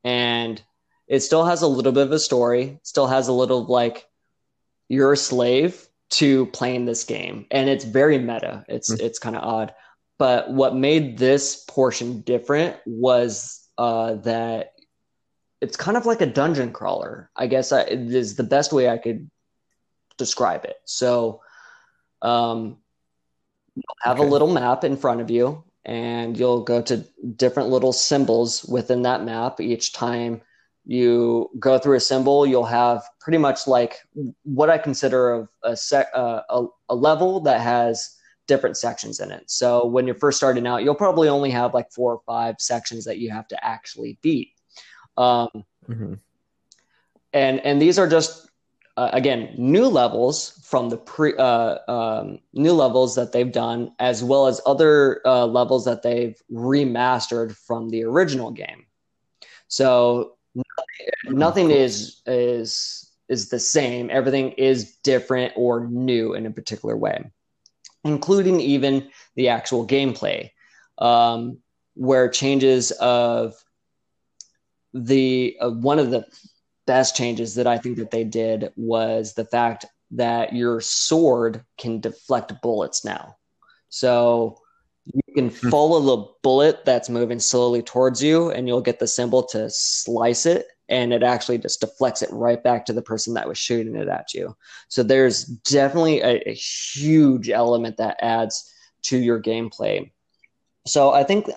[0.03, 0.61] and
[1.07, 4.07] it still has a little bit of a story still has a little like
[4.89, 9.05] you're a slave to playing this game and it's very meta it's mm-hmm.
[9.05, 9.73] it's kind of odd
[10.19, 14.73] but what made this portion different was uh, that
[15.61, 18.89] it's kind of like a dungeon crawler i guess I, it is the best way
[18.89, 19.29] i could
[20.23, 21.41] describe it so
[22.21, 22.77] um,
[23.75, 24.27] you'll have okay.
[24.27, 27.05] a little map in front of you and you'll go to
[27.35, 30.41] different little symbols within that map each time
[30.85, 33.97] you go through a symbol you'll have pretty much like
[34.43, 39.31] what i consider of a, sec, uh, a, a level that has different sections in
[39.31, 39.49] it.
[39.49, 43.05] So when you're first starting out, you'll probably only have like four or five sections
[43.05, 44.51] that you have to actually beat.
[45.17, 45.49] Um,
[45.87, 46.13] mm-hmm.
[47.31, 48.49] And and these are just
[48.95, 54.23] uh, again new levels from the pre uh, um, new levels that they've done, as
[54.23, 58.85] well as other uh, levels that they've remastered from the original game.
[59.67, 60.37] So
[61.25, 64.09] nothing, is is is the same.
[64.11, 67.31] Everything is different or new in a particular way,
[68.03, 70.51] including even the actual gameplay,
[70.99, 71.57] um,
[71.95, 73.55] where changes of
[74.93, 76.25] the uh, one of the
[76.85, 81.99] best changes that I think that they did was the fact that your sword can
[81.99, 83.35] deflect bullets now.
[83.89, 84.57] So
[85.05, 85.69] you can hmm.
[85.69, 90.45] follow the bullet that's moving slowly towards you, and you'll get the symbol to slice
[90.45, 93.95] it, and it actually just deflects it right back to the person that was shooting
[93.95, 94.55] it at you.
[94.87, 98.71] So there's definitely a, a huge element that adds
[99.03, 100.11] to your gameplay.
[100.85, 101.49] So I think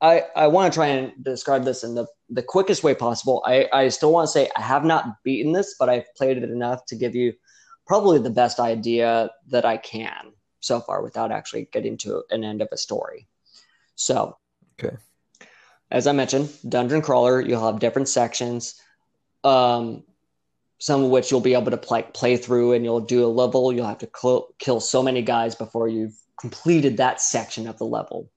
[0.00, 3.42] I, I want to try and describe this in the, the quickest way possible.
[3.46, 6.44] I, I still want to say I have not beaten this, but I've played it
[6.44, 7.34] enough to give you
[7.86, 12.62] probably the best idea that I can so far without actually getting to an end
[12.62, 13.26] of a story.
[13.96, 14.38] So,
[14.80, 14.96] okay.
[15.90, 18.80] As I mentioned, dungeon crawler, you'll have different sections,
[19.44, 20.04] um,
[20.78, 23.72] some of which you'll be able to play, play through and you'll do a level.
[23.72, 27.84] You'll have to cl- kill so many guys before you've completed that section of the
[27.84, 28.30] level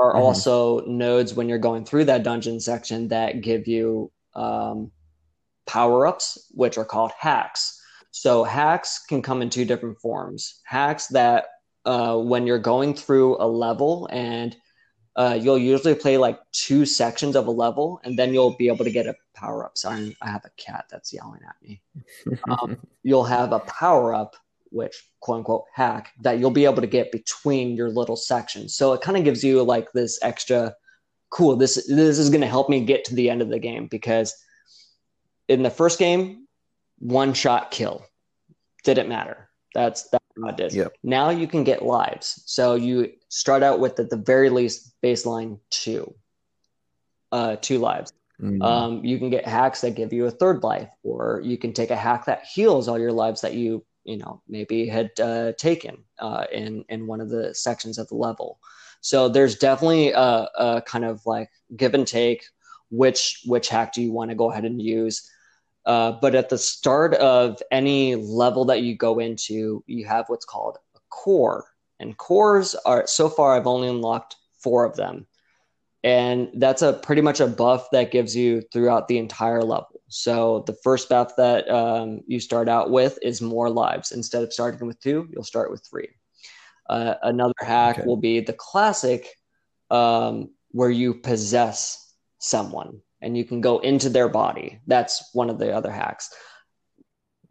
[0.00, 0.22] are mm-hmm.
[0.22, 4.90] also nodes when you're going through that dungeon section that give you um,
[5.66, 7.80] power ups, which are called hacks.
[8.10, 10.60] So hacks can come in two different forms.
[10.64, 11.46] Hacks that
[11.84, 14.56] uh, when you're going through a level and
[15.16, 18.84] uh, you'll usually play like two sections of a level and then you'll be able
[18.84, 19.76] to get a power up.
[19.76, 21.82] Sorry, I have a cat that's yelling at me.
[22.48, 24.36] Um, you'll have a power up
[24.70, 28.74] which quote unquote hack that you'll be able to get between your little sections.
[28.74, 30.74] So it kind of gives you like this extra
[31.30, 31.56] cool.
[31.56, 34.34] This this is going to help me get to the end of the game because
[35.48, 36.46] in the first game,
[36.98, 38.04] one shot kill
[38.84, 39.48] didn't matter.
[39.74, 40.72] That's that's what I did.
[40.72, 40.94] Yep.
[41.02, 42.42] Now you can get lives.
[42.46, 46.14] So you start out with at the very least baseline two,
[47.32, 48.12] uh, two lives.
[48.40, 48.62] Mm-hmm.
[48.62, 51.90] Um, you can get hacks that give you a third life, or you can take
[51.90, 56.04] a hack that heals all your lives that you you know maybe had uh, taken
[56.18, 58.58] uh, in in one of the sections of the level.
[59.02, 62.44] So there's definitely a, a, kind of like give and take.
[62.90, 65.30] Which which hack do you want to go ahead and use?
[65.86, 70.44] Uh, but at the start of any level that you go into, you have what's
[70.44, 71.64] called a core,
[72.00, 75.26] and cores are so far I've only unlocked four of them,
[76.02, 79.99] and that's a pretty much a buff that gives you throughout the entire level.
[80.10, 84.12] So the first buff that um, you start out with is more lives.
[84.12, 86.08] Instead of starting with two, you'll start with three.
[86.88, 88.06] Uh, another hack okay.
[88.06, 89.28] will be the classic,
[89.90, 94.80] um, where you possess someone and you can go into their body.
[94.86, 96.34] That's one of the other hacks.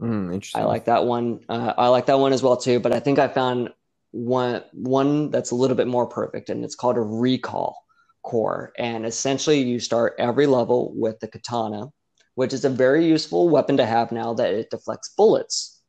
[0.02, 0.62] Mm, interesting.
[0.62, 1.41] I like that one.
[1.48, 2.80] Uh, I like that one as well too.
[2.80, 3.69] But I think I found
[4.12, 7.86] one one that's a little bit more perfect, and it's called a recall
[8.24, 8.74] core.
[8.78, 11.88] And essentially, you start every level with the katana
[12.39, 15.82] which is a very useful weapon to have now that it deflects bullets.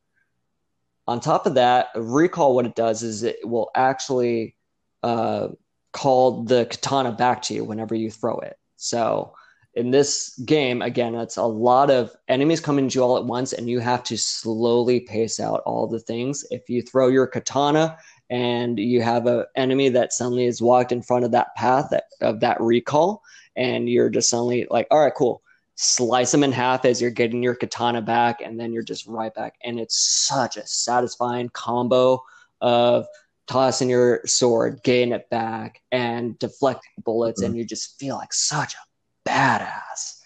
[1.07, 4.57] On top of that, recall what it does is it will actually
[5.05, 5.51] uh,
[5.93, 8.57] call the katana back to you whenever you throw it.
[8.75, 9.33] So
[9.75, 13.53] in this game, again, it's a lot of enemies coming to you all at once,
[13.53, 16.45] and you have to slowly pace out all the things.
[16.51, 17.97] If you throw your katana
[18.29, 22.07] and you have an enemy that suddenly has walked in front of that path that,
[22.21, 23.23] of that recall,
[23.55, 25.45] and you're just suddenly like, all right, cool
[25.83, 29.35] slice them in half as you're getting your katana back, and then you're just right
[29.35, 29.55] back.
[29.65, 32.23] And it's such a satisfying combo
[32.61, 33.07] of
[33.49, 37.53] tossing your sword, getting it back, and deflecting bullets, mm-hmm.
[37.53, 40.21] and you just feel like such a badass.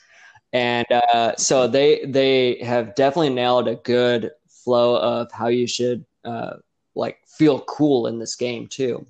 [0.53, 6.05] And uh, so they they have definitely nailed a good flow of how you should
[6.25, 6.55] uh,
[6.97, 9.07] like feel cool in this game too,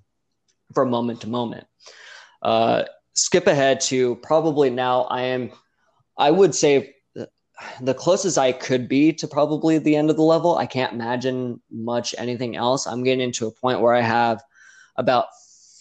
[0.75, 1.67] from moment to moment.
[2.43, 5.51] Uh, skip ahead to probably now I am
[6.17, 6.95] I would say
[7.81, 10.57] the closest I could be to probably the end of the level.
[10.57, 12.87] I can't imagine much anything else.
[12.87, 14.43] I'm getting into a point where I have
[14.97, 15.27] about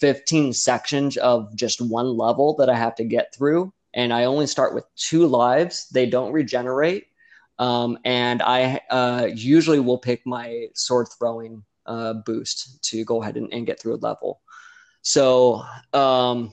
[0.00, 3.72] 15 sections of just one level that I have to get through.
[3.94, 5.88] And I only start with two lives.
[5.88, 7.06] They don't regenerate.
[7.58, 13.36] Um, and I uh, usually will pick my sword throwing uh, boost to go ahead
[13.36, 14.40] and, and, get through a level.
[15.02, 16.52] So, um,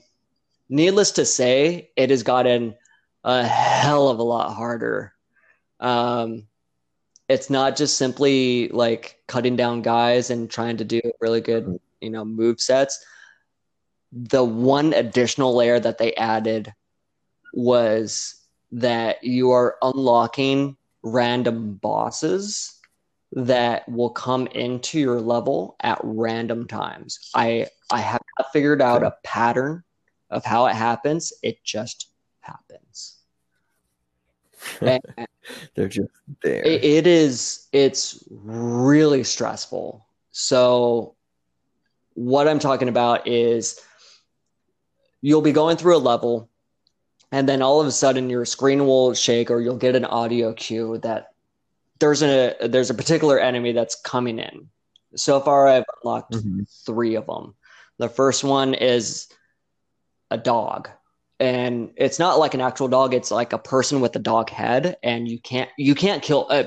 [0.68, 2.76] needless to say, it has gotten
[3.24, 5.14] a hell of a lot harder.
[5.80, 6.46] Um,
[7.28, 12.10] it's not just simply like cutting down guys and trying to do really good, you
[12.10, 13.04] know, move sets.
[14.12, 16.72] The one additional layer that they added
[17.54, 18.34] was
[18.72, 22.78] that you are unlocking random bosses
[23.32, 27.30] that will come into your level at random times.
[27.34, 29.84] I I have not figured out a pattern
[30.30, 31.32] of how it happens.
[31.42, 32.11] It just
[32.42, 33.18] happens.
[35.74, 36.10] They're just
[36.42, 36.62] there.
[36.62, 37.66] It, it is.
[37.72, 40.06] It's really stressful.
[40.30, 41.14] So,
[42.14, 43.80] what I'm talking about is
[45.20, 46.48] you'll be going through a level,
[47.32, 50.52] and then all of a sudden your screen will shake, or you'll get an audio
[50.52, 51.32] cue that
[51.98, 54.68] there's a there's a particular enemy that's coming in.
[55.16, 56.62] So far, I've unlocked mm-hmm.
[56.86, 57.54] three of them.
[57.98, 59.28] The first one is
[60.30, 60.88] a dog
[61.42, 64.96] and it's not like an actual dog it's like a person with a dog head
[65.02, 66.64] and you can't you can't kill uh,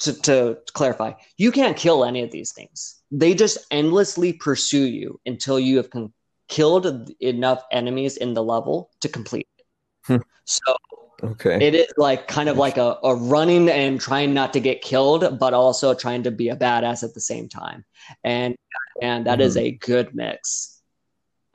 [0.00, 3.00] to, to clarify you can't kill any of these things.
[3.10, 6.12] They just endlessly pursue you until you have con-
[6.48, 9.64] killed enough enemies in the level to complete it.
[10.06, 10.16] Hmm.
[10.44, 10.76] so
[11.22, 11.58] okay.
[11.60, 15.38] it is like kind of like a, a running and trying not to get killed
[15.38, 17.84] but also trying to be a badass at the same time.
[18.24, 18.56] And
[19.02, 19.46] and that mm-hmm.
[19.46, 20.80] is a good mix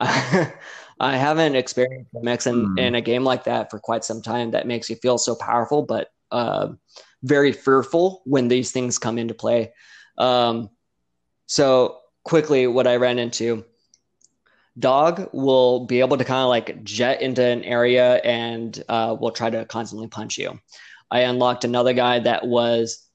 [1.04, 2.78] I haven't experienced mix in, mm.
[2.78, 5.82] in a game like that for quite some time that makes you feel so powerful,
[5.82, 6.68] but uh,
[7.22, 9.74] very fearful when these things come into play.
[10.16, 10.70] Um,
[11.44, 13.66] so quickly, what I ran into,
[14.78, 19.30] dog will be able to kind of like jet into an area and uh, will
[19.30, 20.58] try to constantly punch you.
[21.10, 23.06] I unlocked another guy that was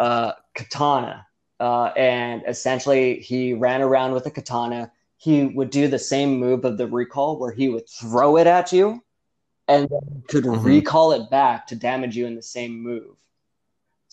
[0.00, 1.28] uh, katana,
[1.60, 6.64] uh, and essentially he ran around with a katana he would do the same move
[6.64, 9.02] of the recall where he would throw it at you
[9.68, 10.64] and then could mm-hmm.
[10.64, 13.16] recall it back to damage you in the same move.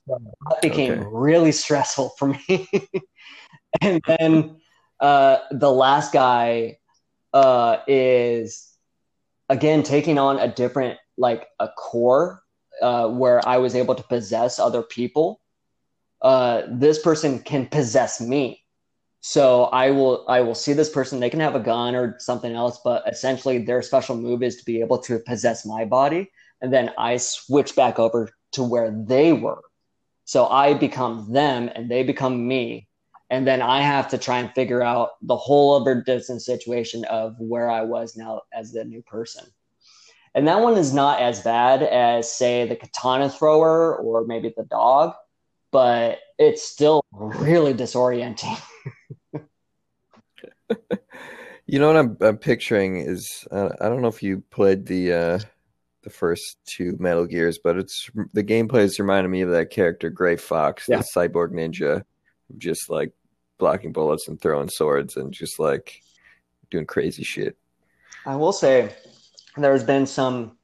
[0.07, 1.07] So that became okay.
[1.11, 2.67] really stressful for me.
[3.81, 4.57] and then
[4.99, 6.77] uh, the last guy
[7.33, 8.75] uh, is
[9.49, 12.41] again taking on a different like a core
[12.81, 15.41] uh, where I was able to possess other people.
[16.21, 18.60] Uh, this person can possess me
[19.21, 21.19] so I will I will see this person.
[21.19, 24.65] They can have a gun or something else, but essentially their special move is to
[24.65, 29.31] be able to possess my body, and then I switch back over to where they
[29.31, 29.61] were.
[30.25, 32.87] So I become them, and they become me,
[33.29, 37.35] and then I have to try and figure out the whole other distance situation of
[37.37, 39.45] where I was now as the new person.
[40.33, 44.63] And that one is not as bad as say the katana thrower or maybe the
[44.63, 45.13] dog,
[45.71, 48.59] but it's still really disorienting.
[51.71, 55.13] you know what I'm, I'm picturing is uh, I don't know if you played the
[55.13, 55.39] uh,
[56.03, 60.09] the first two Metal Gears, but it's the gameplay is reminding me of that character
[60.09, 60.97] Gray Fox, yeah.
[60.97, 62.03] the cyborg ninja,
[62.57, 63.13] just like
[63.57, 66.01] blocking bullets and throwing swords and just like
[66.71, 67.55] doing crazy shit.
[68.25, 68.93] I will say
[69.55, 70.57] there's been some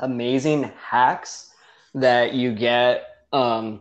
[0.00, 1.50] amazing hacks
[1.94, 3.80] that you get um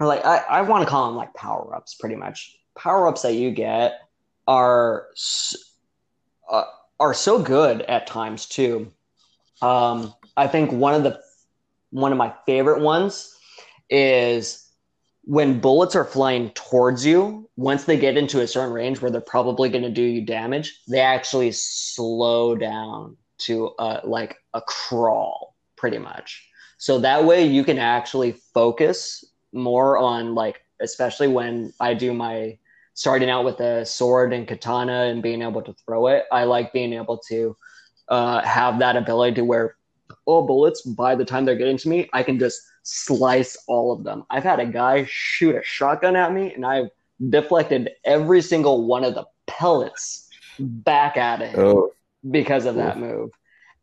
[0.00, 3.34] like I, I want to call them like power ups pretty much power ups that
[3.34, 4.00] you get
[4.48, 5.08] are
[6.48, 6.64] uh,
[7.00, 8.90] are so good at times too.
[9.62, 11.20] Um, I think one of the
[11.90, 13.34] one of my favorite ones
[13.90, 14.68] is
[15.22, 17.48] when bullets are flying towards you.
[17.56, 20.80] Once they get into a certain range where they're probably going to do you damage,
[20.88, 26.48] they actually slow down to uh, like a crawl, pretty much.
[26.78, 32.58] So that way you can actually focus more on like, especially when I do my
[32.98, 36.24] starting out with a sword and katana and being able to throw it.
[36.32, 37.56] I like being able to
[38.08, 39.76] uh, have that ability to where
[40.26, 44.02] oh bullets by the time they're getting to me, I can just slice all of
[44.02, 44.24] them.
[44.30, 46.88] I've had a guy shoot a shotgun at me and I've
[47.30, 50.28] deflected every single one of the pellets
[50.58, 51.92] back at him oh.
[52.28, 53.30] because of that move.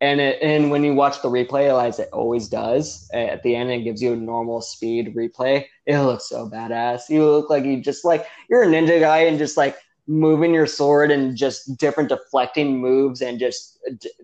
[0.05, 3.71] And it, and when you watch the replay, as it always does, at the end
[3.71, 5.65] it gives you a normal speed replay.
[5.87, 7.09] It looks so badass.
[7.09, 9.75] You look like you just like you're a ninja guy and just like
[10.07, 13.79] moving your sword and just different deflecting moves and just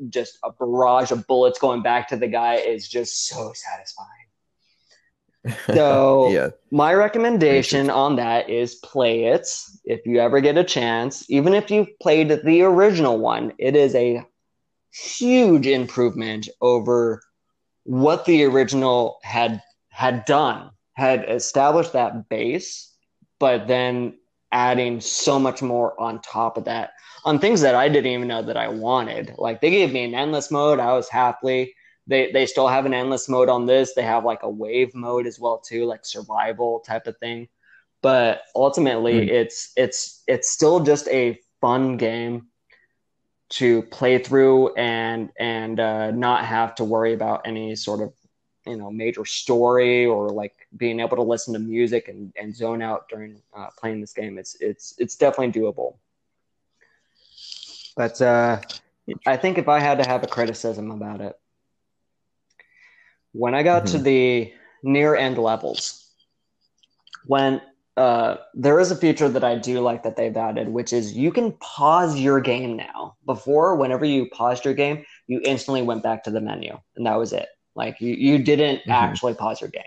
[0.10, 4.08] just a barrage of bullets going back to the guy is just so satisfying.
[5.74, 6.50] So yeah.
[6.70, 9.48] my recommendation on that is play it
[9.86, 11.28] if you ever get a chance.
[11.32, 14.24] Even if you've played the original one, it is a
[14.94, 17.22] huge improvement over
[17.84, 22.94] what the original had had done had established that base
[23.40, 24.14] but then
[24.52, 26.92] adding so much more on top of that
[27.26, 30.14] on things that i didn't even know that i wanted like they gave me an
[30.14, 31.74] endless mode i was happily
[32.08, 33.94] they they still have an endless mode on this.
[33.94, 37.48] They have like a wave mode as well too, like survival type of thing.
[38.02, 39.30] But ultimately, mm.
[39.30, 42.48] it's it's it's still just a fun game
[43.52, 48.14] to play through and and uh, not have to worry about any sort of
[48.66, 52.82] you know major story or like being able to listen to music and, and zone
[52.82, 55.96] out during uh, playing this game it's it's it's definitely doable
[57.98, 58.60] but uh,
[59.26, 61.38] i think if i had to have a criticism about it
[63.34, 63.98] when i got mm-hmm.
[63.98, 66.08] to the near end levels
[67.26, 67.62] when
[67.98, 71.32] uh, there is a feature that I do like that they've added, which is you
[71.32, 73.16] can pause your game now.
[73.26, 77.18] Before, whenever you paused your game, you instantly went back to the menu, and that
[77.18, 77.48] was it.
[77.76, 78.92] Like you, you didn't mm-hmm.
[78.92, 79.84] actually pause your game;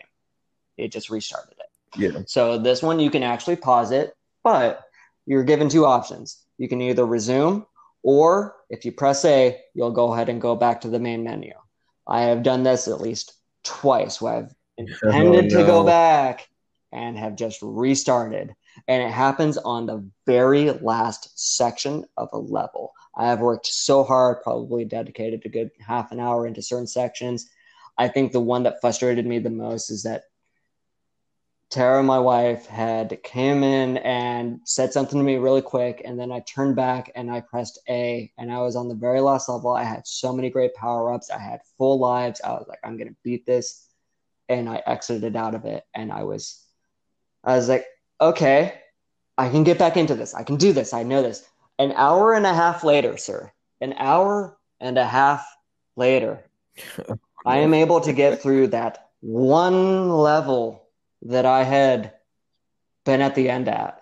[0.77, 1.99] it just restarted it.
[1.99, 2.21] Yeah.
[2.27, 4.85] So this one, you can actually pause it, but
[5.27, 6.39] you're given two options.
[6.59, 7.65] You can either resume,
[8.03, 11.55] or if you press A, you'll go ahead and go back to the main menu.
[12.07, 13.33] I have done this at least
[13.63, 15.61] twice, where I've oh, intended oh, no.
[15.61, 16.49] to go back
[16.95, 18.55] and have just restarted.
[18.89, 22.93] And it happens on the very last section of a level.
[23.17, 27.51] I have worked so hard, probably dedicated a good half an hour into certain sections.
[27.99, 30.25] I think the one that frustrated me the most is that
[31.71, 36.31] Tara, my wife, had came in and said something to me really quick, and then
[36.31, 39.73] I turned back and I pressed A, and I was on the very last level.
[39.73, 41.31] I had so many great power ups.
[41.31, 42.41] I had full lives.
[42.45, 43.89] I was like, I'm gonna beat this,
[44.49, 46.65] and I exited out of it, and I was
[47.45, 47.87] I was like,
[48.21, 48.81] okay,
[49.37, 50.35] I can get back into this.
[50.35, 50.93] I can do this.
[50.93, 51.47] I know this.
[51.79, 55.47] An hour and a half later, sir, an hour and a half
[55.97, 56.45] later,
[57.47, 60.89] I am able to get through that one level
[61.23, 62.13] that I had
[63.05, 64.01] been at the end at.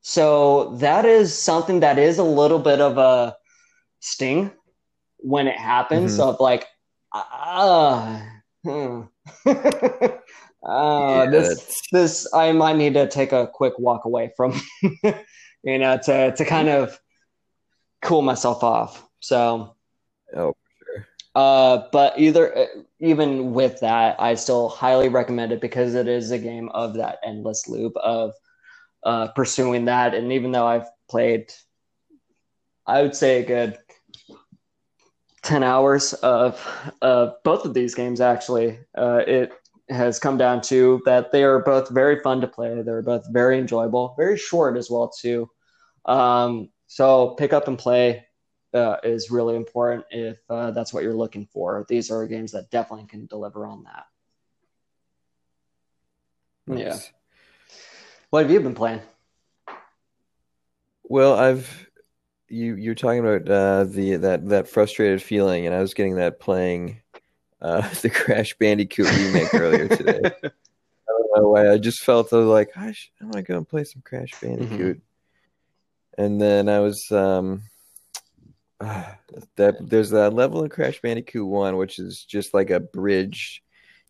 [0.00, 3.36] So that is something that is a little bit of a
[4.00, 4.50] sting
[5.18, 6.30] when it happens mm-hmm.
[6.30, 6.66] of like,
[7.12, 8.22] ah,
[8.66, 9.02] uh,
[9.44, 9.44] hmm.
[10.62, 14.60] Uh, yeah, this this I might need to take a quick walk away from,
[15.62, 16.98] you know, to to kind of
[18.02, 19.06] cool myself off.
[19.20, 19.76] So,
[20.36, 20.54] oh,
[20.84, 21.06] sure.
[21.34, 22.66] Uh, but either uh,
[22.98, 27.18] even with that, I still highly recommend it because it is a game of that
[27.24, 28.34] endless loop of
[29.02, 30.14] uh, pursuing that.
[30.14, 31.52] And even though I've played,
[32.86, 33.78] I would say a good
[35.42, 36.66] 10 hours of
[37.00, 39.52] of both of these games actually uh, it
[39.90, 42.80] has come down to that they are both very fun to play.
[42.82, 45.50] They're both very enjoyable, very short as well too.
[46.04, 48.26] Um, so pick up and play
[48.72, 51.84] uh, is really important if uh, that's what you're looking for.
[51.88, 54.04] These are games that definitely can deliver on that.
[56.66, 56.78] Nice.
[56.80, 56.98] Yeah.
[58.30, 59.00] What have you been playing?
[61.02, 61.88] Well, I've
[62.48, 66.38] you you're talking about uh, the that that frustrated feeling, and I was getting that
[66.38, 67.00] playing
[67.62, 70.20] uh, the Crash Bandicoot remake earlier today.
[70.24, 71.70] I don't know why.
[71.70, 74.02] I just felt I was like, I, should, I want to go and play some
[74.02, 74.98] Crash Bandicoot.
[74.98, 76.22] Mm-hmm.
[76.22, 77.62] And then I was um,
[78.80, 79.04] uh,
[79.56, 83.62] that there's that level in Crash Bandicoot One, which is just like a bridge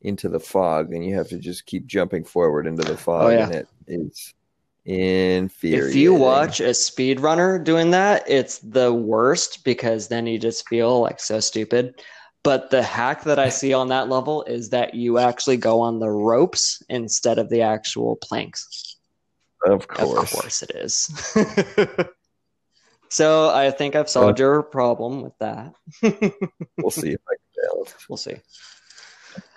[0.02, 3.28] into the fog, and you have to just keep jumping forward into the fog, oh,
[3.28, 3.44] yeah.
[3.44, 4.34] and it is
[4.86, 5.90] infuriating.
[5.90, 11.00] If you watch a speedrunner doing that, it's the worst because then you just feel
[11.00, 12.02] like so stupid.
[12.42, 15.98] But the hack that I see on that level is that you actually go on
[15.98, 18.96] the ropes instead of the actual planks.
[19.64, 20.32] Of course.
[20.32, 21.34] Of course it is.
[23.10, 25.74] so I think I've solved your problem with that.
[26.02, 27.88] we'll see if I can fail.
[28.08, 28.36] We'll see.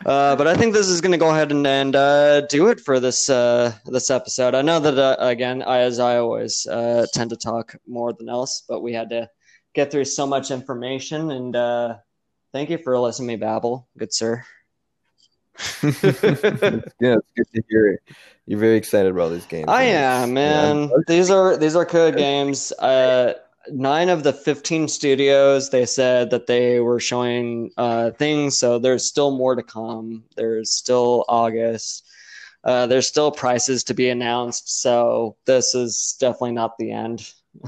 [0.05, 2.79] Uh, but I think this is going to go ahead and, and uh, do it
[2.79, 4.53] for this uh, this episode.
[4.53, 8.29] I know that uh, again, I, as I always uh, tend to talk more than
[8.29, 9.29] else, but we had to
[9.73, 11.95] get through so much information, and uh,
[12.53, 14.45] Thank you for listening to me babble, good sir.
[15.83, 18.15] yeah, it's good to hear it.
[18.45, 19.65] You're very excited about these games.
[19.67, 20.89] I am, man.
[20.89, 20.97] Yeah.
[21.07, 22.71] These are these are good games.
[22.73, 23.33] Uh,
[23.69, 29.05] nine of the 15 studios they said that they were showing uh, things so there's
[29.05, 32.05] still more to come there's still august
[32.65, 37.31] uh, there's still prices to be announced so this is definitely not the end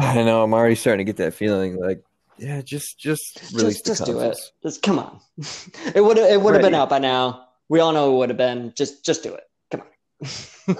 [0.00, 2.02] i know i'm already starting to get that feeling like
[2.38, 4.38] yeah, just just release just, just do it.
[4.62, 5.20] Just come on.
[5.94, 7.48] it would it would have been out by now.
[7.68, 8.72] We all know it would have been.
[8.76, 9.44] Just just do it.
[9.70, 10.76] Come on.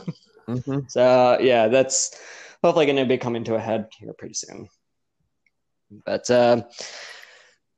[0.49, 0.79] mm-hmm.
[0.89, 2.19] So yeah, that's
[2.63, 4.69] hopefully going to be coming to a head here pretty soon.
[6.05, 6.63] But uh,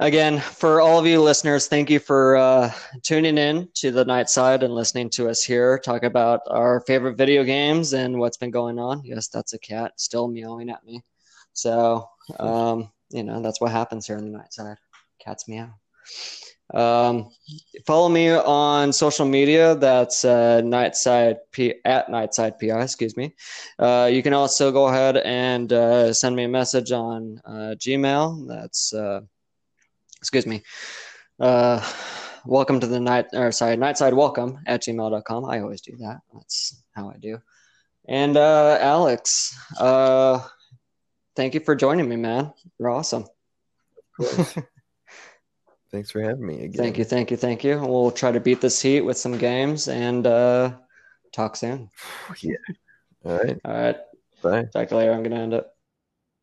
[0.00, 2.72] again, for all of you listeners, thank you for uh,
[3.02, 7.16] tuning in to the night side and listening to us here talk about our favorite
[7.16, 9.02] video games and what's been going on.
[9.04, 11.02] Yes, that's a cat still meowing at me.
[11.52, 12.08] So
[12.38, 14.76] um, you know that's what happens here on the night side
[15.18, 15.70] Cat's meow.
[16.74, 17.30] Um,
[17.86, 19.74] follow me on social media.
[19.74, 22.82] That's uh, Nightside P at Nightside PI.
[22.82, 23.34] Excuse me.
[23.78, 28.46] Uh, you can also go ahead and uh, send me a message on uh, Gmail.
[28.46, 29.20] That's uh,
[30.18, 30.62] excuse me.
[31.40, 31.82] Uh,
[32.44, 36.82] welcome to the night or sorry nightside welcome at gmail.com i always do that that's
[36.94, 37.36] how i do
[38.08, 39.54] and alex
[41.38, 42.52] thank you for joining me man.
[42.80, 43.24] You're awesome.
[45.92, 46.82] Thanks for having me again.
[46.82, 47.78] Thank you thank you thank you.
[47.78, 50.72] We'll try to beat this heat with some games and uh
[51.32, 51.90] talk soon.
[52.40, 52.56] Yeah.
[53.24, 53.60] All right.
[53.64, 53.96] All right.
[54.42, 54.64] Bye.
[54.72, 55.12] Talk to you later.
[55.12, 55.66] I'm gonna end it